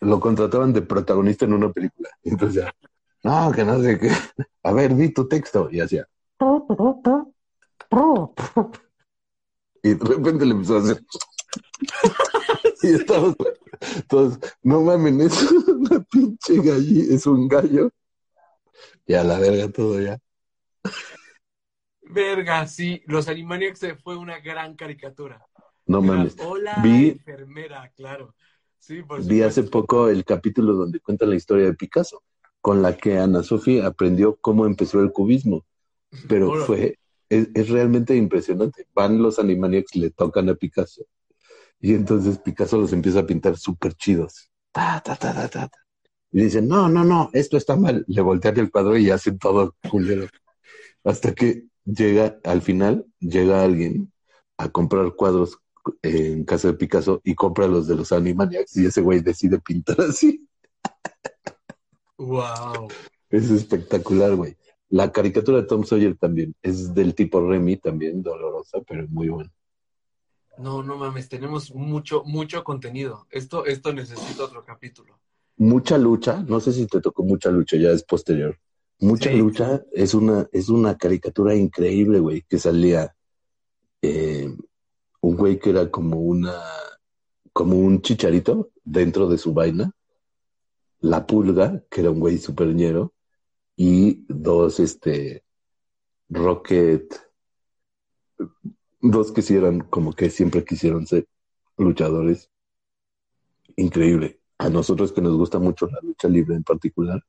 [0.00, 2.10] lo contrataban de protagonista en una película.
[2.22, 2.74] Entonces, ya,
[3.22, 4.10] no, que no sé qué.
[4.62, 5.68] A ver, di tu texto.
[5.70, 6.06] Y hacía.
[9.82, 11.04] Y de repente le empezó a hacer.
[12.82, 13.36] Y estábamos
[14.08, 17.90] todos, no mames, es una pinche galli, es un gallo.
[19.06, 20.18] Y a la verga todo ya.
[22.02, 25.46] Verga, sí, los Animaniacs fue una gran caricatura.
[25.86, 26.36] No mames.
[26.38, 28.34] Hola, Vi- enfermera, claro.
[28.78, 32.22] Sí, por Vi hace poco el capítulo donde cuenta la historia de Picasso,
[32.60, 35.64] con la que Ana Sofía aprendió cómo empezó el cubismo.
[36.28, 38.86] Pero fue, es, es realmente impresionante.
[38.94, 41.04] Van los Animaniacs, le tocan a Picasso.
[41.80, 44.50] Y entonces Picasso los empieza a pintar súper chidos.
[44.72, 45.78] Ta, ta, ta, ta, ta, ta.
[46.32, 48.04] Y dicen, no, no, no, esto está mal.
[48.06, 50.28] Le voltean el cuadro y hacen todo culero.
[51.02, 54.12] Hasta que llega, al final, llega alguien
[54.56, 55.58] a comprar cuadros
[56.02, 60.00] en casa de Picasso y compra los de los Animaniacs y ese güey decide pintar
[60.02, 60.46] así.
[62.18, 62.88] Wow.
[63.30, 64.56] Es espectacular, güey.
[64.90, 69.52] La caricatura de Tom Sawyer también es del tipo Remy, también dolorosa, pero muy buena.
[70.58, 73.26] No, no mames, tenemos mucho, mucho contenido.
[73.30, 75.18] Esto, esto necesita otro capítulo.
[75.56, 78.58] Mucha lucha, no sé si te tocó mucha lucha, ya es posterior.
[78.98, 79.36] Mucha Sí.
[79.36, 83.14] lucha es una, es una caricatura increíble, güey, que salía
[84.02, 84.54] eh,
[85.20, 86.60] un güey que era como una,
[87.52, 89.92] como un chicharito dentro de su vaina,
[91.00, 93.12] la pulga, que era un güey superñero,
[93.76, 95.44] y dos, este,
[96.28, 97.12] Rocket,
[99.00, 101.26] dos que sí eran como que siempre quisieron ser
[101.76, 102.50] luchadores.
[103.76, 104.40] Increíble.
[104.58, 107.22] A nosotros que nos gusta mucho la lucha libre en particular,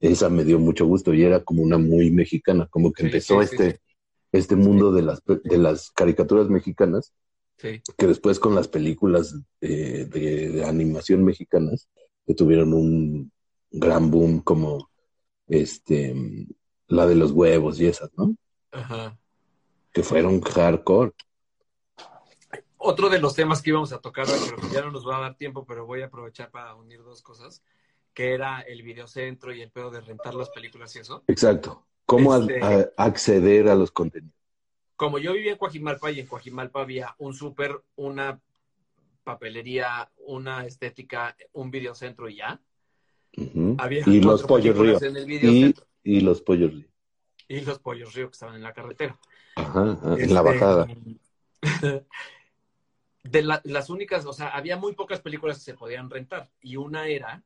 [0.00, 3.42] esa me dio mucho gusto y era como una muy mexicana, como que Sí, empezó
[3.42, 3.80] sí, sí, este,
[4.30, 7.12] este mundo de las, de las caricaturas mexicanas,
[7.56, 11.88] que después con las películas eh, de, de animación mexicanas,
[12.24, 13.32] que tuvieron un
[13.72, 14.88] gran boom como
[15.48, 16.14] este,
[16.86, 18.34] la de los huevos y esas, ¿no?
[18.72, 19.18] Ajá.
[19.92, 21.12] Que fueron hardcore.
[22.76, 25.34] Otro de los temas que íbamos a tocar pero ya no nos va a dar
[25.36, 27.62] tiempo, pero voy a aprovechar para unir dos cosas,
[28.14, 31.24] que era el videocentro y el pedo de rentar las películas y eso.
[31.26, 31.84] Exacto.
[32.06, 34.34] ¿Cómo a- Este- a- acceder a los contenidos?
[34.96, 38.40] Como yo vivía en Coajimalpa y en Coajimalpa había un súper, una
[39.24, 42.60] papelería, una estética, un videocentro y ya.
[44.06, 45.00] Y los pollos río.
[45.02, 46.88] en el Y, y los pollos río.
[47.48, 49.18] y, los pollos río que estaban en la carretera.
[49.56, 50.86] Ajá, en la Este, bajada.
[53.24, 56.76] De la- las únicas, o sea, había muy pocas películas que se podían rentar y
[56.76, 57.42] una era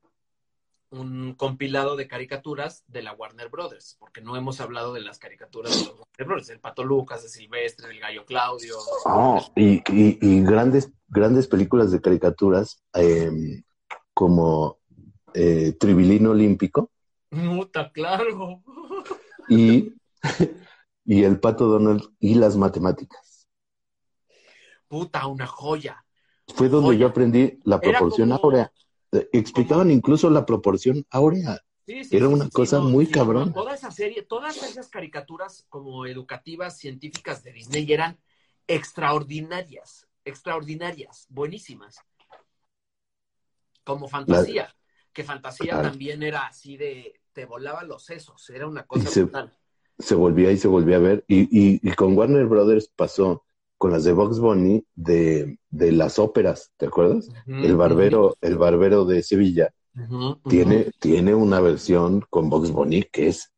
[0.90, 5.72] un compilado de caricaturas de la Warner Brothers, porque no hemos hablado de las caricaturas
[5.72, 8.76] de los Warner Brothers, el Pato Lucas, de Silvestre, del Gallo Claudio.
[9.06, 13.62] Oh, y, y- y grandes, grandes películas de caricaturas eh,
[14.12, 14.78] como
[15.34, 16.90] eh, Tribilino Olímpico,
[17.30, 18.62] Puta, claro.
[19.48, 19.94] Y,
[21.04, 23.48] y el pato Donald y las matemáticas.
[24.86, 26.04] Puta, una joya.
[26.54, 26.98] Fue donde Joya.
[27.00, 28.72] yo aprendí la proporción como- áurea.
[29.12, 31.58] Eh, Explicaban incluso la proporción áurea.
[31.86, 35.64] Sí, sí, Era sí, una cosa no, muy no, Toda esa serie, todas esas caricaturas
[35.70, 38.18] como educativas, científicas de Disney eran
[38.68, 41.96] extraordinarias, extraordinarias, buenísimas.
[43.84, 44.72] Como fantasía,
[45.12, 45.88] que fantasía Claro.
[45.90, 49.52] también era así de, te volaba los sesos, era una cosa se- brutal.
[49.98, 51.24] Se volvía y se volvía a ver.
[51.28, 53.44] Y, y, y con Warner Brothers pasó
[53.78, 57.28] con las de Box Bunny de, de las óperas, ¿te acuerdas?
[57.46, 59.72] El barbero, el barbero de Sevilla
[60.48, 63.52] tiene, tiene una versión con Box Bunny que es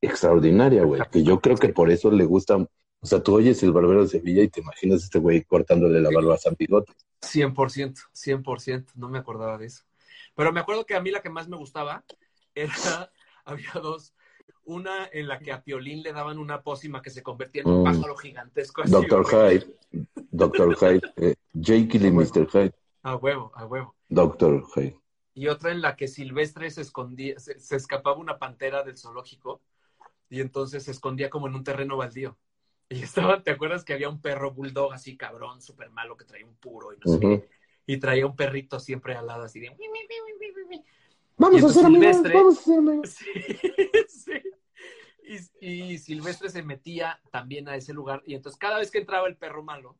[0.00, 1.00] extraordinaria, güey.
[1.10, 2.56] Que yo creo que por eso le gusta.
[2.56, 6.00] O sea, tú oyes el barbero de Sevilla y te imaginas a este güey cortándole
[6.00, 6.92] la barba a San Bigote.
[7.22, 9.84] 100%, 100%, no me acordaba de eso.
[10.36, 12.04] Pero me acuerdo que a mí la que más me gustaba
[12.54, 13.10] era,
[13.44, 14.14] había dos,
[14.64, 17.80] una en la que a Piolín le daban una pócima que se convertía en un
[17.80, 17.84] Mm.
[17.84, 18.82] pájaro gigantesco.
[18.82, 19.26] así, Doctor.
[19.26, 19.66] Hyde,
[20.30, 22.46] Doctor Hyde, eh, Jekyll y Mr.
[22.52, 22.72] Hyde,
[23.02, 23.96] A huevo, a huevo.
[24.08, 25.00] Doctor Hyde.
[25.34, 29.60] Y otra en la que Silvestre se escondía, se, se escapaba una pantera del zoológico
[30.28, 32.38] y entonces se escondía como en un terreno baldío.
[32.88, 36.46] Y estaba, ¿te acuerdas que había un perro bulldog así cabrón, súper malo, que traía
[36.46, 37.48] un puro y no sé qué?
[37.86, 39.70] Y traía un perrito siempre al lado así de...
[41.38, 43.16] Vamos Y a ser amigos, Silvestre- vamos a ser amigos.
[44.08, 44.32] Sí,
[45.28, 45.50] sí.
[45.60, 49.26] Y, y Silvestre se metía también a ese lugar y entonces cada vez que entraba
[49.28, 49.96] el perro malo,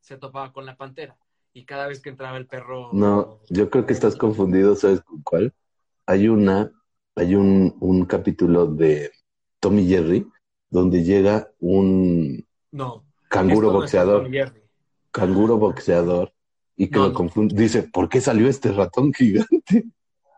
[0.00, 1.16] se topaba con la pantera.
[1.52, 2.90] Y cada vez que entraba el perro...
[2.92, 5.54] No, yo creo que estás confundido, ¿sabes con cuál?
[6.06, 6.72] Hay una,
[7.14, 9.12] hay un, un capítulo de
[9.60, 10.26] Tommy Jerry
[10.68, 13.04] donde llega un No.
[13.28, 14.28] canguro no boxeador,
[15.12, 16.33] canguro boxeador,
[16.76, 17.54] y que No, lo confunde.
[17.60, 19.84] Dice, ¿por qué salió este ratón gigante?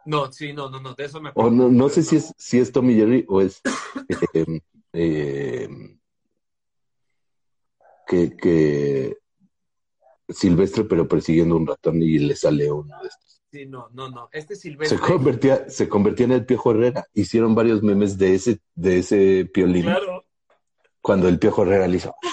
[0.05, 1.51] No, sí, no, no, no, de eso me O acuerdo.
[1.51, 3.61] no, no sé si es, si es Tommy Jerry o es
[4.34, 4.61] eh,
[4.93, 5.68] eh,
[8.07, 9.16] que, que
[10.28, 13.43] Silvestre, pero persiguiendo un ratón y le sale uno de estos.
[13.51, 14.28] Sí, no, no, no.
[14.32, 14.99] Este Se Silvestre.
[14.99, 17.07] convertía, se convertía en el Piojo Herrera.
[17.14, 19.84] Hicieron varios memes de ese, de ese piolín.
[19.84, 20.24] Claro.
[21.01, 22.14] Cuando el Piojo Herrera le hizo.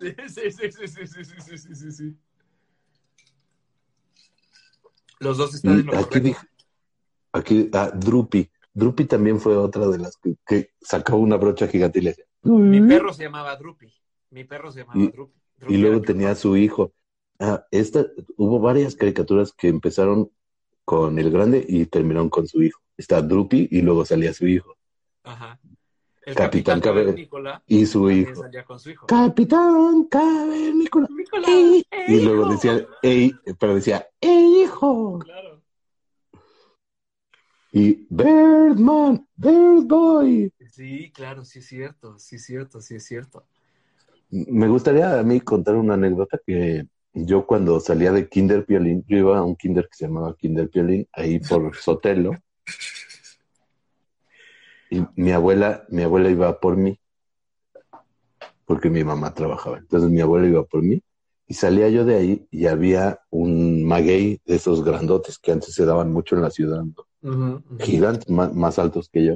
[0.00, 2.16] Sí, sí, sí, sí, sí, sí, sí, sí, sí, sí, sí.
[5.24, 6.46] Los dos están en lo aquí dije,
[7.32, 8.50] aquí, ah, Drupi.
[8.72, 12.24] Drupi también fue otra de las que, que sacaba una brocha gigante y le decía.
[12.42, 13.92] Mi perro se llamaba Drupi.
[14.30, 15.32] Mi perro se llamaba Y- Drupi.
[15.68, 16.92] Y luego tenía a su hijo.
[17.38, 18.04] Ah, esta,
[18.36, 20.30] hubo varias caricaturas que empezaron
[20.84, 22.80] con el grande y terminaron con su hijo.
[22.96, 24.76] Está Drupi y luego salía su hijo.
[25.22, 25.58] Ajá.
[26.26, 28.34] El Capitán capitán, Cavernícola Y su hijo.
[28.34, 29.06] salía con su hijo.
[29.06, 31.06] Capitán Cavernícola.
[31.90, 35.18] ¡Eh, Y luego decía, ey, pero decía, ¡ey, hijo!
[35.20, 35.62] Claro.
[37.72, 40.52] Y Birdman, Birdboy.
[40.70, 43.46] Sí, claro, sí es cierto, sí es cierto, sí es cierto.
[44.30, 49.16] Me gustaría a mí contar una anécdota que yo cuando salía de Kinder Piolín, yo
[49.16, 52.32] iba a un kinder que se llamaba Kinder Piolín, ahí por Sotelo,
[54.90, 57.00] y mi abuela, mi abuela iba por mí,
[58.64, 59.78] porque mi mamá trabajaba.
[59.78, 61.02] Entonces mi abuela iba por mí,
[61.46, 65.84] y salía yo de ahí y había un maguey de esos grandotes que antes se
[65.84, 66.82] daban mucho en la ciudad,
[67.78, 69.34] gigantes, más, más altos que yo.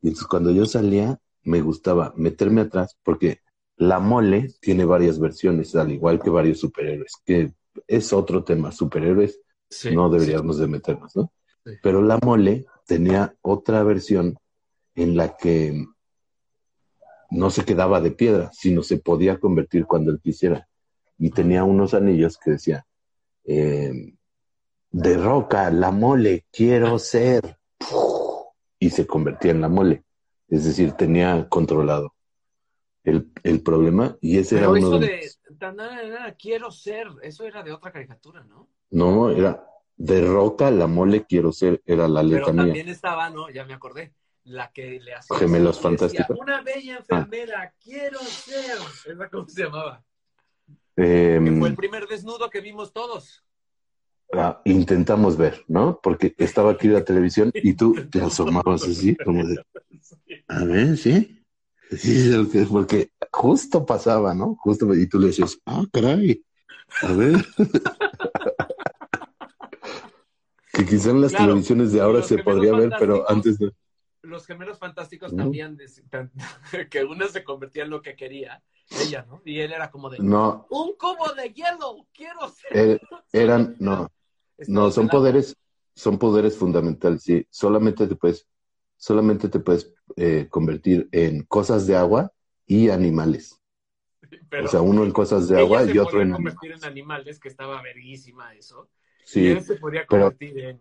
[0.00, 3.40] Y entonces cuando yo salía, me gustaba meterme atrás porque
[3.76, 7.52] la mole tiene varias versiones, al igual que varios superhéroes, que
[7.86, 8.70] es otro tema.
[8.70, 9.40] Superhéroes
[9.72, 11.32] Sí, no deberíamos de meternos, ¿no?
[11.64, 11.72] Sí.
[11.82, 14.36] Pero la mole tenía otra versión
[14.94, 15.86] en la que
[17.30, 20.68] no se quedaba de piedra, sino se podía convertir cuando él quisiera.
[21.18, 22.86] Y tenía unos anillos que decía,
[23.44, 24.14] eh,
[24.90, 27.58] de roca, la mole, quiero ser.
[28.78, 30.04] Y se convertía en la mole.
[30.48, 32.14] Es decir, tenía controlado
[33.04, 35.06] el, el problema y ese Pero era uno eso de...
[35.06, 38.68] de tan, nada, nada, quiero ser, eso era de otra caricatura, ¿no?
[38.90, 39.64] No, era
[39.96, 42.64] de roca, la mole, quiero ser, era la Pero letra mía.
[42.64, 43.50] también estaba, ¿no?
[43.50, 44.14] Ya me acordé.
[44.44, 45.38] La que le hacía.
[45.38, 46.36] Gemelos Fantásticos.
[46.38, 48.76] Una bella enfermera, quiero ser.
[49.06, 50.04] ¿Esa cómo se llamaba?
[50.96, 53.44] Eh, Que fue el primer desnudo que vimos todos.
[54.34, 56.00] ah, intentamos ver, ¿no?
[56.02, 59.62] Porque estaba aquí la televisión y tú te asomabas así, como de,
[60.48, 61.38] a ver, ¿sí?
[61.96, 62.30] Sí,
[62.70, 64.56] porque justo pasaba, ¿no?
[64.56, 66.42] Justo, y tú le decías, ah, caray,
[67.02, 67.44] a ver.
[70.72, 73.72] que quizá en las Claro, televisiones de ahora se podría ver, pero antes de...
[74.22, 75.76] Los gemelos fantásticos también,
[76.90, 79.40] que una se convertía en lo que quería, ella, ¿no?
[79.44, 82.76] Y él era como de, No, un cubo de hielo, quiero ser.
[82.76, 82.98] eh,
[83.32, 84.08] eran, no,
[84.66, 85.56] no, son poderes,
[85.94, 87.46] son poderes fundamentales, sí.
[87.50, 88.46] Solamente te puedes,
[88.96, 92.32] solamente te puedes eh, convertir en cosas de agua
[92.66, 93.58] y animales.
[94.48, 96.82] Pero o sea, uno en cosas de agua y otro podía en convertir animales.
[96.82, 98.88] en animales, que estaba verguísima eso.
[99.20, 100.80] y Sí, él se podía pero- convertir en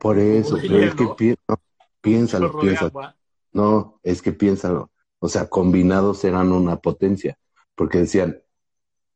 [0.00, 1.56] por eso, pero es que pi- no,
[2.00, 3.14] piénsalo, piénsalo.
[3.52, 4.90] No, es que piénsalo.
[5.24, 7.38] O sea, combinados eran una potencia,
[7.74, 8.42] porque decían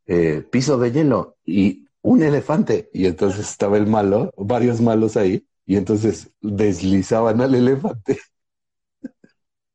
[0.07, 2.89] eh, piso de hielo y un elefante.
[2.95, 8.19] Y entonces estaba el malo, varios malos ahí, y entonces deslizaban al elefante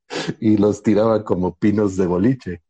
[0.40, 2.64] y los tiraban como pinos de boliche.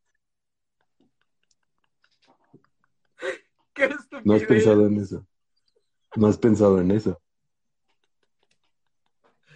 [3.74, 3.95] ¡Qué
[4.26, 5.26] ¿No has pensado en eso?
[6.18, 7.22] ¿No has pensado en eso?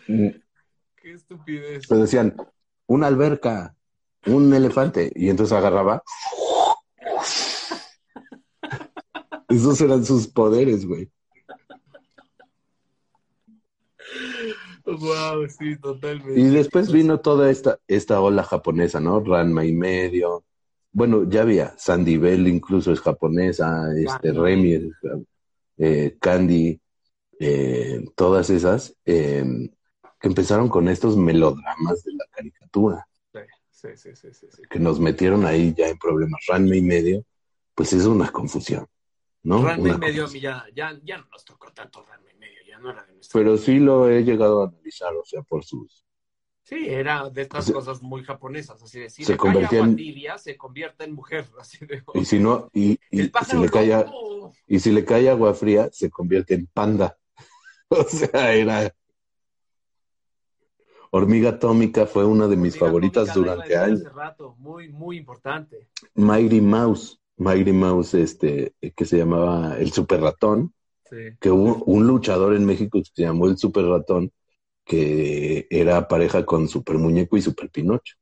[0.08, 0.30] Mm,
[0.96, 1.86] ¡Qué estupidez!
[1.90, 2.38] Pero decían,
[2.86, 3.77] una alberca,
[4.28, 6.04] un elefante, y entonces agarraba.
[9.50, 11.10] Esos eran sus poderes, güey.
[14.86, 16.40] Wow, sí, totalmente.
[16.40, 19.20] Y después vino toda esta, esta ola japonesa, ¿no?
[19.20, 20.46] Ranma y medio.
[20.92, 24.40] Bueno, ya había, Sandy Bell incluso es japonesa, este Candy.
[24.40, 24.92] Remy,
[25.78, 26.82] eh, Candy,
[27.40, 29.70] eh, todas esas, eh,
[30.20, 33.08] que empezaron con estos melodramas de la caricatura.
[33.78, 34.64] Sí, sí, sí, sí, sí.
[34.68, 36.42] que nos metieron ahí ya en problemas.
[36.48, 37.24] Ranma y medio,
[37.76, 38.88] pues es una confusión,
[39.44, 39.64] ¿no?
[39.64, 42.40] Ranma Una y medio a mí ya, ya, ya no nos tocó tanto Ranma y
[42.40, 43.40] medio, ya no era de nuestra.
[43.40, 46.04] Pero sí lo he llegado a analizar, o sea, por sus...
[46.64, 50.40] Sí, era de estas cosas muy japonesas, así de si se le cae en- tibia,
[50.40, 52.02] se convierte en mujer, así de...
[52.16, 54.06] Y si no, y, y si le cae,
[54.66, 57.16] y si le cae agua fría, se convierte en panda.
[57.90, 58.92] O sea, era...
[61.12, 64.00] Hormiga Atómica fue una de mis Hormiga favoritas Atómica, durante años.
[64.02, 65.90] Hace rato, muy, muy importante.
[66.16, 70.74] Mighty Mouse, Mighty Mouse, este, que se llamaba el Super Ratón,
[71.10, 71.16] Sí.
[71.40, 74.32] que hubo un luchador en México que se llamó el Super Ratón,
[74.84, 78.16] que era pareja con Super Muñeco y Super Pinocho.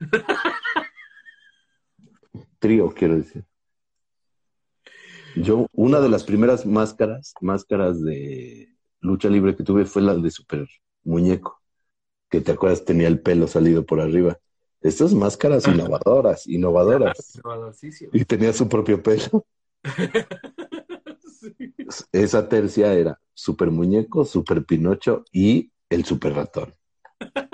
[2.60, 3.44] Trío, quiero decir.
[5.36, 8.68] Yo, una de las primeras máscaras, máscaras de
[9.00, 10.66] lucha libre que tuve fue la de Super
[11.04, 11.57] Muñeco,
[12.28, 14.38] que te acuerdas tenía el pelo salido por arriba.
[14.80, 17.18] Estas máscaras innovadoras, innovadoras.
[17.36, 18.10] Innovadorcísimo.
[18.12, 19.46] Y tenía su propio pelo.
[21.40, 21.72] Sí.
[22.10, 26.74] Esa tercia era Super Muñeco, Super Pinocho y el Super Ratón.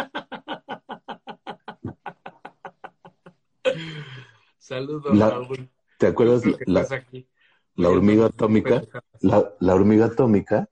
[4.58, 5.70] Saludos, La- Raúl.
[5.98, 6.86] ¿Te acuerdas la,
[7.76, 8.82] la hormiga atómica?
[9.20, 10.68] La, la hormiga atómica,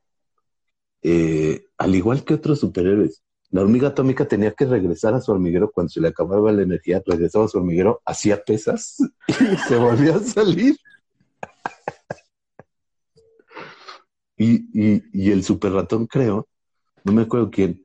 [1.02, 3.22] eh, al igual que otros superhéroes,
[3.52, 7.02] la hormiga atómica tenía que regresar a su hormiguero cuando se le acababa la energía,
[7.04, 8.96] regresaba a su hormiguero, hacía pesas
[9.28, 10.76] y se volvía a salir.
[14.38, 16.48] Y, y, y el super ratón, creo,
[17.04, 17.84] no me acuerdo quién,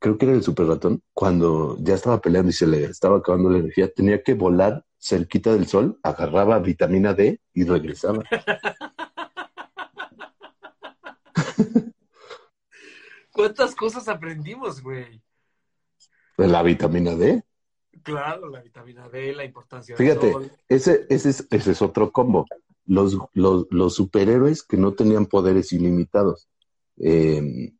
[0.00, 3.50] creo que era el super ratón, cuando ya estaba peleando y se le estaba acabando
[3.50, 8.24] la energía, tenía que volar cerquita del sol, agarraba vitamina D y regresaba.
[13.34, 15.20] ¿Cuántas cosas aprendimos, güey?
[16.36, 17.42] La vitamina D.
[18.04, 20.52] Claro, la vitamina D, la importancia Fíjate, del sol.
[20.68, 22.46] Ese, ese, es, ese es otro combo.
[22.86, 26.48] Los, los, los superhéroes que no tenían poderes ilimitados.
[26.98, 27.72] Eh,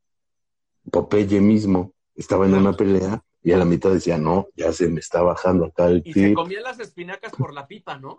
[0.90, 4.98] Popeye mismo estaba en una pelea y a la mitad decía, no, ya se me
[4.98, 8.18] está bajando acá el Y se comía las espinacas por la pipa, ¿no?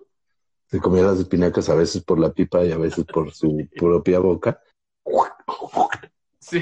[0.68, 4.20] Se comía las espinacas a veces por la pipa y a veces por su propia
[4.20, 4.62] boca.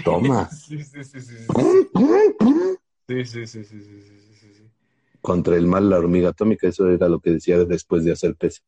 [0.04, 0.50] Toma.
[0.68, 1.38] Sí, sí, sí, sí.
[3.08, 4.72] Sí, sí, sí, sí,
[5.22, 8.64] Contra el mal la hormiga atómica, eso era lo que decía después de hacer peces.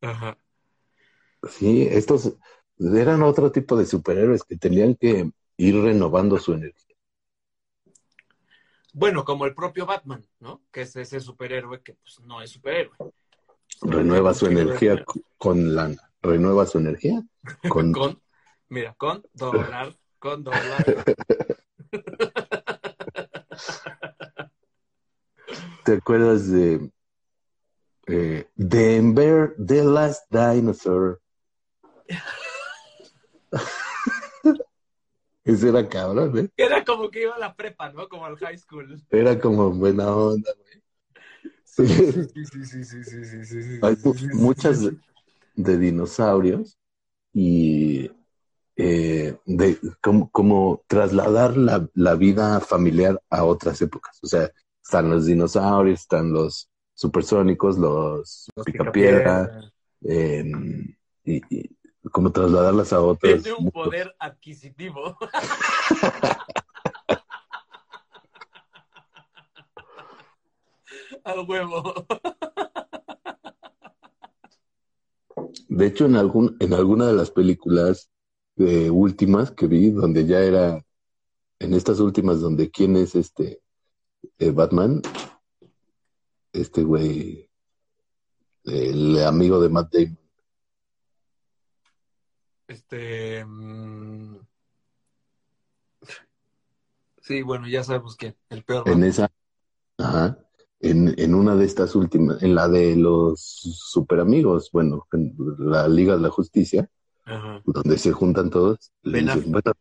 [0.00, 0.38] Ajá.
[1.48, 2.34] Sí, estos
[2.78, 6.96] eran otro tipo de superhéroes que tenían que ir renovando su energía.
[8.92, 10.62] Bueno, como el propio Batman, ¿no?
[10.72, 12.96] Que es ese superhéroe que pues no es superhéroe.
[13.82, 15.04] Renueva su energía
[15.36, 16.10] con lana.
[16.20, 17.22] Renueva su energía
[17.68, 17.92] con...
[18.68, 21.04] mira, con dólar con doblar.
[25.84, 26.90] ¿Te acuerdas de
[28.56, 31.20] Denver, The Last Dinosaur?
[35.44, 36.48] Ese era cabrón, ¿eh?
[36.56, 38.08] Era como que iba a la prepa, ¿no?
[38.08, 39.02] Como al high school.
[39.10, 40.82] Era como buena onda, güey.
[41.64, 42.12] Sí, sí,
[42.44, 43.96] sí, sí, sí, sí, sí, sí, Hay
[44.34, 44.90] muchas
[45.54, 46.76] de dinosaurios
[47.32, 48.10] y
[48.80, 54.20] eh, de cómo, cómo trasladar la, la vida familiar a otras épocas.
[54.22, 59.50] O sea, están los dinosaurios, están los supersónicos, los, Los picapiedra,
[60.02, 60.44] eh,
[61.24, 61.68] y, y
[62.12, 63.42] cómo trasladarlas a otros.
[63.42, 63.84] Tiene un mundos.
[63.84, 65.18] poder adquisitivo.
[71.24, 72.06] Al huevo.
[75.68, 78.10] De hecho, en algún, en alguna de las películas
[78.58, 80.84] eh, últimas que vi, donde ya era,
[81.58, 83.62] en estas últimas, donde quién es este
[84.38, 85.02] eh, Batman,
[86.52, 87.50] este güey,
[88.64, 90.18] el amigo de Matt Damon.
[92.66, 93.44] Este.
[93.44, 94.36] mm,
[97.28, 98.34] Sí, bueno, ya sabemos quién.
[98.48, 98.88] El peor.
[98.88, 99.30] En esa,
[99.98, 100.38] ajá,
[100.80, 105.86] en, en una de estas últimas, en la de los super amigos, bueno, en la
[105.88, 106.90] Liga de la Justicia,
[107.28, 107.62] Ajá.
[107.64, 109.72] donde se juntan todos, le Ben dicen, bueno,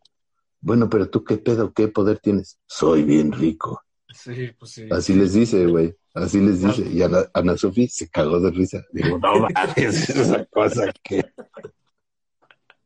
[0.59, 2.59] bueno, pero tú qué pedo, qué poder tienes.
[2.65, 3.81] Soy bien rico.
[4.13, 4.87] Sí, pues sí.
[4.91, 5.95] Así les dice, güey.
[6.13, 6.81] Así les dice.
[6.89, 8.83] Y Ana, Ana Sofi se cagó de risa.
[8.91, 11.23] Digo, no mames, esa cosa que.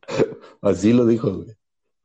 [0.61, 1.55] Así lo dijo, güey.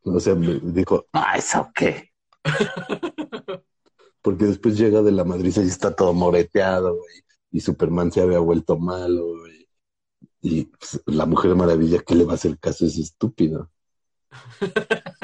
[0.05, 2.13] O sea, me dijo, ah, ¿eso qué?
[4.23, 7.25] Porque después llega de la madriza y está todo moreteado, güey.
[7.51, 9.66] Y Superman se había vuelto malo, güey.
[10.49, 12.87] Y pues, la Mujer Maravilla, ¿qué le va a hacer caso?
[12.87, 13.69] Es estúpido.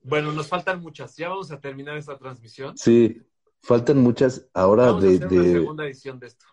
[0.00, 1.16] Bueno, nos faltan muchas.
[1.16, 2.78] Ya vamos a terminar esta transmisión.
[2.78, 3.20] Sí,
[3.60, 6.46] faltan muchas ahora Vamos a de, una de, segunda edición de esto.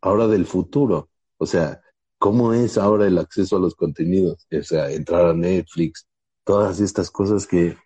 [0.00, 1.10] ahora del futuro.
[1.36, 1.82] O sea,
[2.18, 4.46] ¿cómo es ahora el acceso a los contenidos?
[4.52, 6.06] O sea, entrar a Netflix,
[6.44, 7.76] todas estas cosas que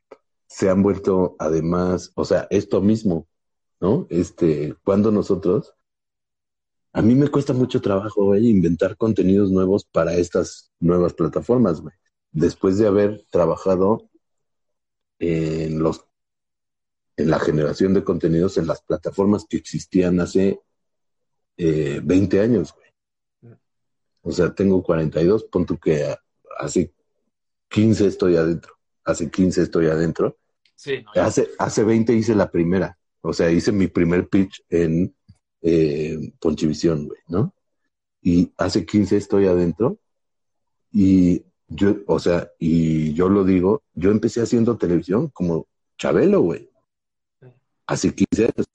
[0.49, 3.27] se han vuelto además, o sea, esto mismo,
[3.81, 4.07] ¿no?
[4.11, 5.76] Este, cuando nosotros,
[6.97, 11.95] a mí me cuesta mucho trabajo, güey, inventar contenidos nuevos para estas nuevas plataformas, güey.
[12.33, 14.09] Después de haber trabajado
[15.19, 16.07] en los
[17.19, 20.59] en la generación de contenidos en las plataformas que existían hace
[21.59, 23.57] eh, 20 años, güey.
[24.23, 26.15] O sea, tengo 42, pon tú que
[26.59, 26.95] hace
[27.69, 28.73] 15 estoy adentro.
[29.05, 30.39] Hace 15 estoy adentro.
[30.75, 32.99] Sí, no, Hace, hace 20 hice la primera.
[33.21, 35.15] O sea, hice mi primer pitch en
[35.63, 37.55] eh, Ponchivisión, güey, ¿no?
[38.23, 39.99] Y hace 15 estoy adentro.
[40.93, 45.67] Y yo, o sea, y yo lo digo, yo empecé haciendo televisión como
[45.99, 46.71] Chabelo, güey.
[47.87, 48.67] Hace 15 años.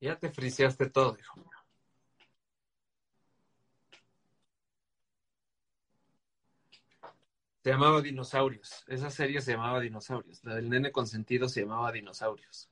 [0.00, 1.51] Ya te friseaste todo, hijo
[7.62, 8.84] Se llamaba Dinosaurios.
[8.88, 10.42] Esa serie se llamaba Dinosaurios.
[10.44, 12.68] La del nene consentido se llamaba Dinosaurios.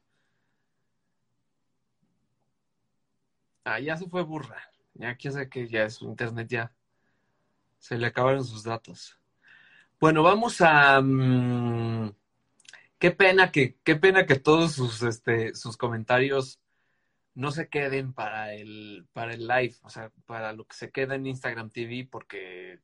[3.64, 4.61] Ah, ya se fue burra.
[4.95, 6.72] Ya quién sabe que ya su internet ya
[7.78, 9.16] se le acabaron sus datos.
[10.01, 12.12] Bueno, vamos a mm,
[12.99, 16.61] qué pena que qué pena que todos sus este sus comentarios
[17.34, 21.14] no se queden para el para el live, o sea, para lo que se queda
[21.14, 22.80] en Instagram TV porque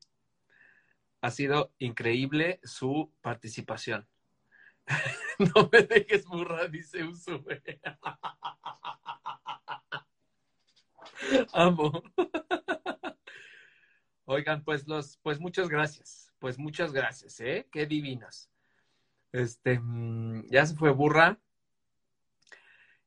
[1.21, 4.07] ha sido increíble su participación.
[5.39, 7.63] No me dejes burra, dice Usue.
[11.53, 12.03] Amo.
[14.25, 16.33] Oigan, pues los, pues muchas gracias.
[16.39, 17.69] Pues muchas gracias, ¿eh?
[17.71, 18.51] Qué divinas.
[19.33, 21.39] Este, mm, ya se fue burra.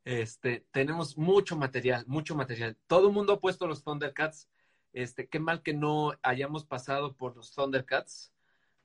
[0.06, 2.78] Este, tenemos mucho material, mucho material.
[2.88, 4.50] Todo el mundo ha puesto los Thundercats.
[4.94, 8.34] Este, qué mal que no hayamos pasado por los Thundercats,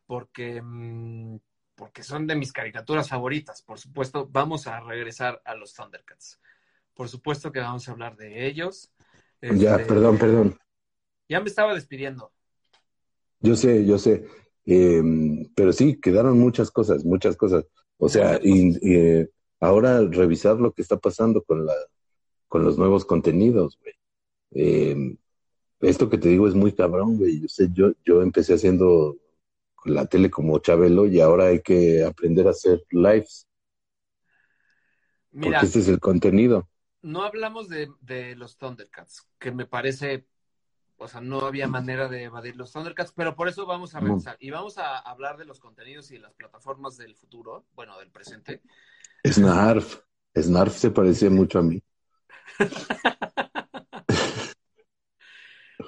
[0.06, 1.38] porque, mm,
[1.74, 3.62] porque son de mis caricaturas favoritas.
[3.62, 6.40] Por supuesto, vamos a regresar a los Thundercats.
[6.94, 8.92] Por supuesto que vamos a hablar de ellos.
[9.40, 10.58] Ya, Este, perdón, perdón.
[11.28, 12.32] Ya me estaba despidiendo.
[13.40, 14.26] Yo sé, yo sé.
[14.66, 15.02] Eh,
[15.54, 17.66] pero sí, quedaron muchas cosas, muchas cosas.
[17.98, 19.30] O sea, y, y, eh,
[19.60, 21.74] ahora revisar lo que está pasando con la,
[22.48, 23.94] con los nuevos contenidos, güey.
[24.52, 25.16] Eh,
[25.88, 27.40] esto que te digo es muy cabrón, güey.
[27.42, 29.16] Yo sé, yo, yo empecé haciendo
[29.84, 33.46] la tele como Chabelo y ahora hay que aprender a hacer lives,
[35.32, 36.68] Mira, porque este es el contenido.
[37.02, 40.26] no hablamos de, de los Thundercats, que me parece,
[40.96, 44.06] o sea, no había manera de evadir los Thundercats, pero por eso vamos a No.
[44.06, 44.36] regresar.
[44.40, 48.62] Y vamos a hablar de los contenidos y las plataformas del futuro, bueno, del presente.
[49.26, 50.00] Snarf.
[50.36, 51.82] Snarf se parece mucho a mí.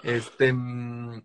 [0.03, 1.25] Este, mm,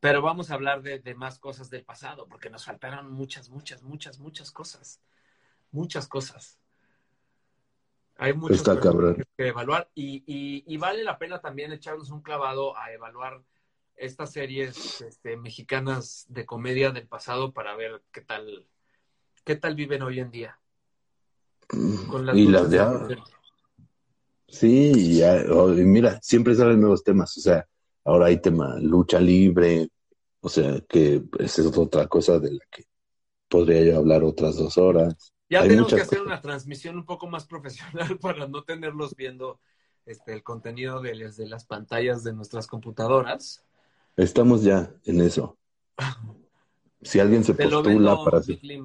[0.00, 3.82] pero vamos a hablar de, de más cosas del pasado, porque nos faltaron muchas, muchas,
[3.82, 5.00] muchas, muchas cosas.
[5.70, 6.58] Muchas cosas.
[8.16, 9.14] Hay Está cabrón.
[9.14, 13.42] personajes que evaluar y, y- y vale la pena también echarnos un clavado a evaluar
[13.96, 18.66] estas series este, mexicanas de comedia del pasado para ver qué tal,
[19.44, 20.58] qué tal viven hoy en día.
[22.08, 23.08] Con las Y las de ahora.
[24.48, 27.36] Sí, ya, oh, y mira, siempre salen nuevos temas.
[27.36, 27.68] O sea,
[28.08, 29.88] ahora hay tema lucha libre,
[30.40, 32.84] o sea que esa es otra cosa de la que
[33.48, 35.32] podría yo hablar otras dos horas.
[35.50, 36.26] Ya Hay tenemos que hacer cosas.
[36.26, 39.60] una transmisión un poco más profesional para no tenerlos viendo
[40.06, 43.62] este, el contenido de, desde las pantallas de nuestras computadoras.
[44.16, 45.58] Estamos ya en eso.
[47.02, 48.84] Si alguien se Te postula vendo, para ser, Big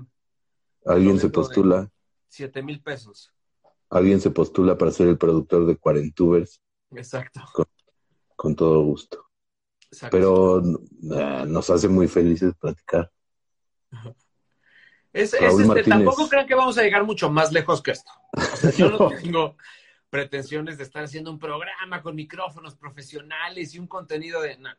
[0.86, 1.90] alguien se postula,
[2.28, 3.32] Siete mil pesos.
[3.90, 6.62] alguien se postula para ser el productor de Cuarentubers,
[6.92, 7.42] Exacto.
[7.54, 7.66] con
[8.56, 9.30] todo gusto.
[9.88, 10.18] exacto.
[10.18, 13.12] Pero eh, nos hace muy felices platicar.
[15.14, 15.86] Es, este, Martínez.
[15.88, 18.12] tampoco crean que vamos a llegar mucho más lejos que esto.
[18.32, 19.56] O sea, yo no tengo
[20.10, 24.78] pretensiones de estar haciendo un programa con micrófonos profesionales y un contenido de nada.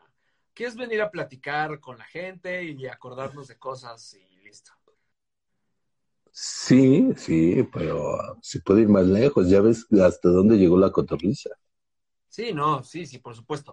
[0.53, 4.73] ¿Quieres venir a platicar con la gente y acordarnos de cosas y listo?
[6.31, 9.49] Sí, sí, pero ah, se puede ir más lejos.
[9.49, 11.51] Ya ves hasta dónde llegó la cotorriza.
[12.35, 13.73] Sí, no, sí, sí, por supuesto.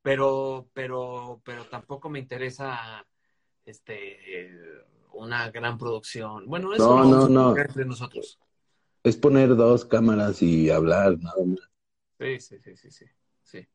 [0.00, 3.06] Pero, pero, pero tampoco me interesa
[3.66, 4.18] este
[5.12, 6.46] una gran producción.
[6.46, 7.56] Bueno, eso No, no, no.
[7.56, 8.40] entre nosotros.
[9.04, 11.58] Es poner dos cámaras y hablar, nada más.
[12.18, 13.04] Sí, sí, sí, sí, sí.
[13.42, 13.68] sí.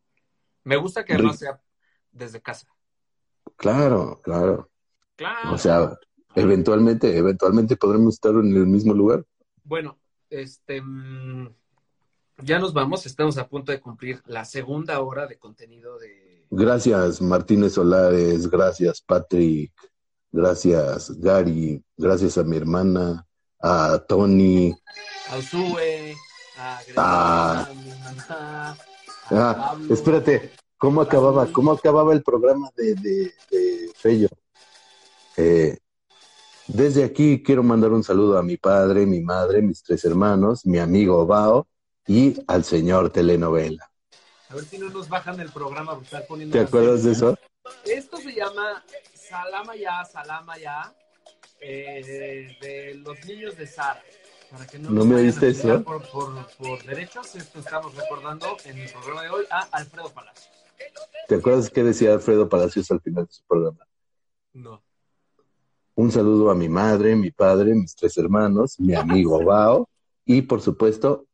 [0.63, 1.61] Me gusta que además sea
[2.11, 2.67] desde casa.
[3.55, 4.71] Claro, claro.
[5.15, 5.53] Claro.
[5.53, 5.95] O sea,
[6.33, 9.23] eventualmente, eventualmente podremos estar en el mismo lugar.
[9.63, 9.99] Bueno,
[10.31, 11.53] este mm,
[12.43, 17.21] ya nos vamos, estamos a punto de cumplir la segunda hora de contenido de Gracias,
[17.21, 18.49] Martínez Solares.
[18.49, 19.73] Gracias, Patrick.
[20.31, 21.83] Gracias, Gary.
[21.97, 23.25] Gracias a mi hermana,
[23.61, 24.73] a Tony.
[25.29, 26.15] a Usue,
[26.57, 27.67] a Ah.
[28.29, 28.77] a
[29.29, 31.47] Ah, espérate, ¿cómo acababa?
[31.47, 34.29] ¿Cómo acababa el programa de, de, de Fello?
[35.35, 35.77] Eh,
[36.67, 40.79] desde aquí quiero mandar un saludo a mi padre, mi madre, mis tres hermanos, mi
[40.79, 41.67] amigo Bao
[42.07, 43.91] y al señor telenovela.
[44.49, 47.37] A ver si no nos bajan el programa por estar poniendo ¿Te acuerdas de eso?
[47.83, 48.83] Esto se llama
[49.13, 50.93] Salama Ya, Salama Ya,
[51.59, 54.01] eh, de los niños de Sara.
[54.49, 55.83] Para que no, ¿No nos me oíste eso?
[55.83, 60.49] Por, por, por derechos, esto estamos recordando en el programa de hoy a Alfredo Palacios.
[61.27, 63.85] ¿Te acuerdas qué decía Alfredo Palacios al final de su programa?
[64.53, 64.81] No.
[65.95, 69.89] Un saludo a mi madre, mi padre, mis tres hermanos, mi amigo Bao
[70.23, 71.26] y por supuesto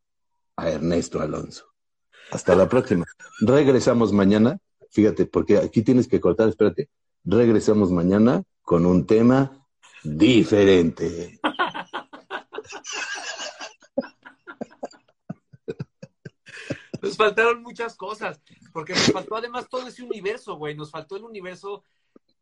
[0.55, 1.65] a Ernesto Alonso.
[2.31, 3.05] Hasta la próxima.
[3.41, 4.57] Regresamos mañana.
[4.91, 6.89] Fíjate, porque aquí tienes que cortar, espérate.
[7.25, 9.65] Regresamos mañana con un tema
[10.03, 11.39] diferente.
[17.01, 18.41] Nos faltaron muchas cosas,
[18.71, 20.75] porque nos faltó además todo ese universo, güey.
[20.75, 21.83] Nos faltó el universo.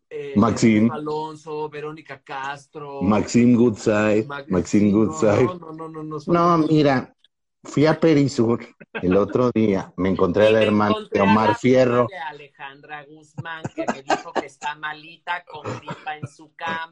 [0.09, 0.91] Eh, Maxim.
[0.91, 3.01] Alonso, Verónica Castro.
[3.01, 5.45] Maxim Goodside, Max- Maxim no, Goodside.
[5.45, 7.15] No, no, no, no, No, mira,
[7.63, 8.65] fui a Perisur
[9.01, 9.93] el otro día.
[9.97, 12.07] Me encontré a la hermana de Omar Fierro.
[12.09, 16.91] De Alejandra Guzmán, que me dijo que está malita con gripa en su cama.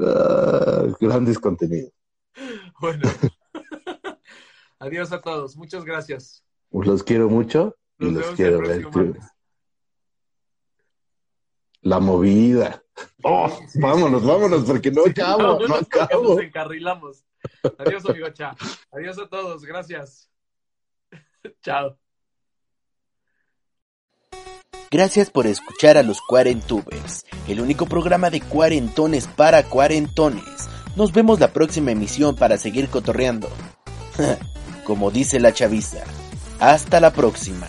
[0.00, 1.92] Ah, grandes contenidos.
[2.80, 3.08] Bueno.
[4.78, 5.56] Adiós a todos.
[5.56, 6.44] Muchas gracias.
[6.70, 8.86] Los quiero mucho y Nos los quiero ver.
[11.80, 12.82] La movida.
[13.22, 14.28] Oh, vámonos, sí.
[14.28, 16.34] vámonos, porque no acabo, no porque acabo.
[16.34, 17.24] Nos encarrilamos.
[17.78, 18.56] Adiós, amigo Cha.
[18.92, 19.64] Adiós a todos.
[19.64, 20.30] Gracias.
[21.62, 21.96] Chao.
[24.90, 30.70] Gracias por escuchar a los Cuarentubers, el único programa de cuarentones para cuarentones.
[30.96, 33.50] Nos vemos la próxima emisión para seguir cotorreando.
[34.86, 36.04] Como dice la chaviza.
[36.58, 37.68] Hasta la próxima.